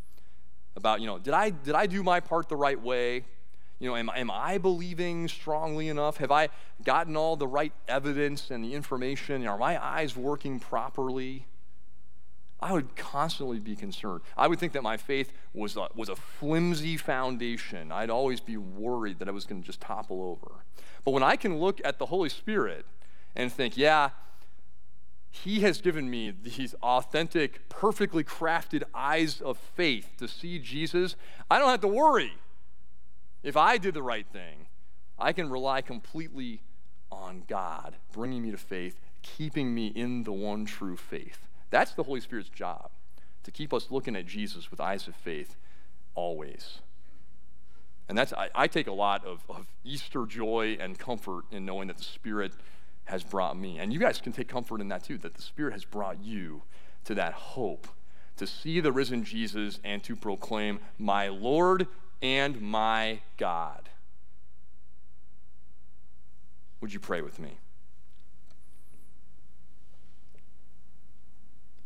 about, 0.76 1.00
you 1.00 1.06
know, 1.06 1.18
did 1.18 1.34
I, 1.34 1.50
did 1.50 1.74
I 1.74 1.86
do 1.86 2.02
my 2.02 2.20
part 2.20 2.48
the 2.48 2.56
right 2.56 2.80
way? 2.80 3.24
You 3.78 3.88
know, 3.88 3.96
am, 3.96 4.10
am 4.14 4.30
I 4.30 4.58
believing 4.58 5.26
strongly 5.26 5.88
enough? 5.88 6.18
Have 6.18 6.30
I 6.30 6.50
gotten 6.84 7.16
all 7.16 7.36
the 7.36 7.46
right 7.46 7.72
evidence 7.88 8.50
and 8.50 8.62
the 8.62 8.74
information? 8.74 9.46
Are 9.46 9.58
my 9.58 9.82
eyes 9.82 10.16
working 10.16 10.60
properly? 10.60 11.46
I 12.62 12.74
would 12.74 12.94
constantly 12.94 13.58
be 13.58 13.74
concerned. 13.74 14.20
I 14.36 14.46
would 14.46 14.58
think 14.58 14.74
that 14.74 14.82
my 14.82 14.98
faith 14.98 15.32
was 15.54 15.76
a, 15.76 15.88
was 15.94 16.10
a 16.10 16.16
flimsy 16.16 16.98
foundation. 16.98 17.90
I'd 17.90 18.10
always 18.10 18.40
be 18.40 18.58
worried 18.58 19.18
that 19.18 19.28
I 19.28 19.30
was 19.30 19.46
going 19.46 19.62
to 19.62 19.66
just 19.66 19.80
topple 19.80 20.22
over. 20.22 20.56
But 21.04 21.12
when 21.12 21.22
I 21.22 21.36
can 21.36 21.58
look 21.58 21.80
at 21.84 21.98
the 21.98 22.06
Holy 22.06 22.28
Spirit 22.28 22.84
and 23.34 23.50
think, 23.50 23.78
yeah, 23.78 24.10
He 25.30 25.60
has 25.60 25.80
given 25.80 26.10
me 26.10 26.32
these 26.42 26.74
authentic, 26.82 27.68
perfectly 27.68 28.24
crafted 28.24 28.82
eyes 28.94 29.40
of 29.40 29.58
faith 29.58 30.10
to 30.18 30.26
see 30.26 30.58
Jesus, 30.58 31.16
I 31.50 31.58
don't 31.58 31.68
have 31.68 31.80
to 31.82 31.88
worry 31.88 32.32
if 33.42 33.56
I 33.56 33.78
did 33.78 33.94
the 33.94 34.02
right 34.02 34.26
thing, 34.26 34.66
I 35.18 35.32
can 35.32 35.50
rely 35.50 35.80
completely 35.80 36.62
on 37.10 37.44
God, 37.48 37.96
bringing 38.12 38.42
me 38.42 38.50
to 38.50 38.56
faith, 38.56 39.00
keeping 39.22 39.74
me 39.74 39.88
in 39.88 40.24
the 40.24 40.32
one 40.32 40.64
true 40.64 40.96
faith. 40.96 41.46
That's 41.70 41.92
the 41.92 42.02
Holy 42.02 42.20
Spirit's 42.20 42.48
job, 42.48 42.90
to 43.44 43.50
keep 43.50 43.72
us 43.72 43.90
looking 43.90 44.16
at 44.16 44.26
Jesus 44.26 44.70
with 44.70 44.80
eyes 44.80 45.08
of 45.08 45.14
faith 45.14 45.56
always. 46.14 46.80
And 48.08 48.18
that's, 48.18 48.32
I, 48.32 48.50
I 48.54 48.66
take 48.66 48.88
a 48.88 48.92
lot 48.92 49.24
of, 49.24 49.44
of 49.48 49.66
Easter 49.84 50.26
joy 50.26 50.76
and 50.80 50.98
comfort 50.98 51.44
in 51.50 51.64
knowing 51.64 51.88
that 51.88 51.96
the 51.96 52.04
Spirit 52.04 52.52
has 53.10 53.22
brought 53.22 53.58
me. 53.58 53.78
And 53.78 53.92
you 53.92 53.98
guys 53.98 54.20
can 54.20 54.32
take 54.32 54.48
comfort 54.48 54.80
in 54.80 54.88
that 54.88 55.04
too, 55.04 55.18
that 55.18 55.34
the 55.34 55.42
Spirit 55.42 55.72
has 55.72 55.84
brought 55.84 56.22
you 56.22 56.62
to 57.04 57.14
that 57.14 57.32
hope 57.32 57.88
to 58.36 58.46
see 58.46 58.80
the 58.80 58.92
risen 58.92 59.24
Jesus 59.24 59.80
and 59.84 60.02
to 60.04 60.16
proclaim, 60.16 60.80
My 60.98 61.28
Lord 61.28 61.86
and 62.22 62.60
my 62.60 63.20
God. 63.36 63.90
Would 66.80 66.92
you 66.92 67.00
pray 67.00 67.20
with 67.20 67.38
me? 67.38 67.58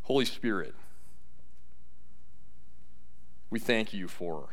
Holy 0.03 0.25
Spirit, 0.27 0.75
we 3.51 3.59
thank 3.59 3.93
you 3.93 4.07
for 4.07 4.51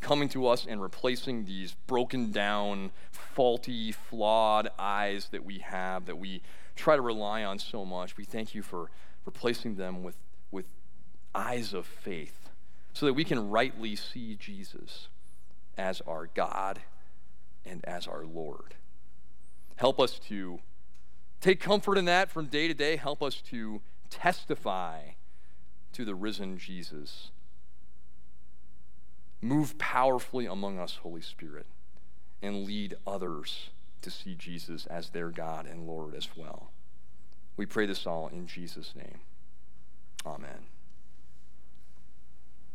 coming 0.00 0.28
to 0.30 0.46
us 0.46 0.66
and 0.68 0.80
replacing 0.80 1.44
these 1.44 1.74
broken 1.86 2.30
down, 2.30 2.90
faulty, 3.10 3.92
flawed 3.92 4.68
eyes 4.78 5.28
that 5.30 5.44
we 5.44 5.58
have, 5.58 6.06
that 6.06 6.18
we 6.18 6.42
try 6.74 6.96
to 6.96 7.02
rely 7.02 7.42
on 7.44 7.58
so 7.58 7.84
much. 7.84 8.16
We 8.16 8.24
thank 8.24 8.54
you 8.54 8.62
for 8.62 8.90
replacing 9.24 9.76
them 9.76 10.02
with, 10.02 10.16
with 10.50 10.66
eyes 11.34 11.72
of 11.72 11.86
faith 11.86 12.50
so 12.92 13.06
that 13.06 13.14
we 13.14 13.24
can 13.24 13.50
rightly 13.50 13.96
see 13.96 14.36
Jesus 14.36 15.08
as 15.76 16.00
our 16.06 16.28
God 16.34 16.80
and 17.64 17.84
as 17.84 18.06
our 18.06 18.24
Lord. 18.24 18.74
Help 19.76 20.00
us 20.00 20.18
to 20.28 20.60
take 21.40 21.60
comfort 21.60 21.98
in 21.98 22.06
that 22.06 22.30
from 22.30 22.46
day 22.46 22.68
to 22.68 22.74
day. 22.74 22.96
Help 22.96 23.22
us 23.22 23.42
to 23.50 23.82
testify 24.08 25.00
to 25.92 26.04
the 26.04 26.14
risen 26.14 26.56
Jesus 26.58 27.30
Move 29.40 29.78
powerfully 29.78 30.46
among 30.46 30.78
us, 30.78 30.98
Holy 31.02 31.20
Spirit, 31.20 31.66
and 32.42 32.64
lead 32.64 32.96
others 33.06 33.70
to 34.02 34.10
see 34.10 34.34
Jesus 34.34 34.86
as 34.86 35.10
their 35.10 35.30
God 35.30 35.66
and 35.66 35.86
Lord 35.86 36.14
as 36.14 36.28
well. 36.36 36.70
We 37.56 37.66
pray 37.66 37.86
this 37.86 38.06
all 38.06 38.28
in 38.28 38.46
Jesus' 38.46 38.94
name. 38.94 39.20
Amen. 40.24 40.66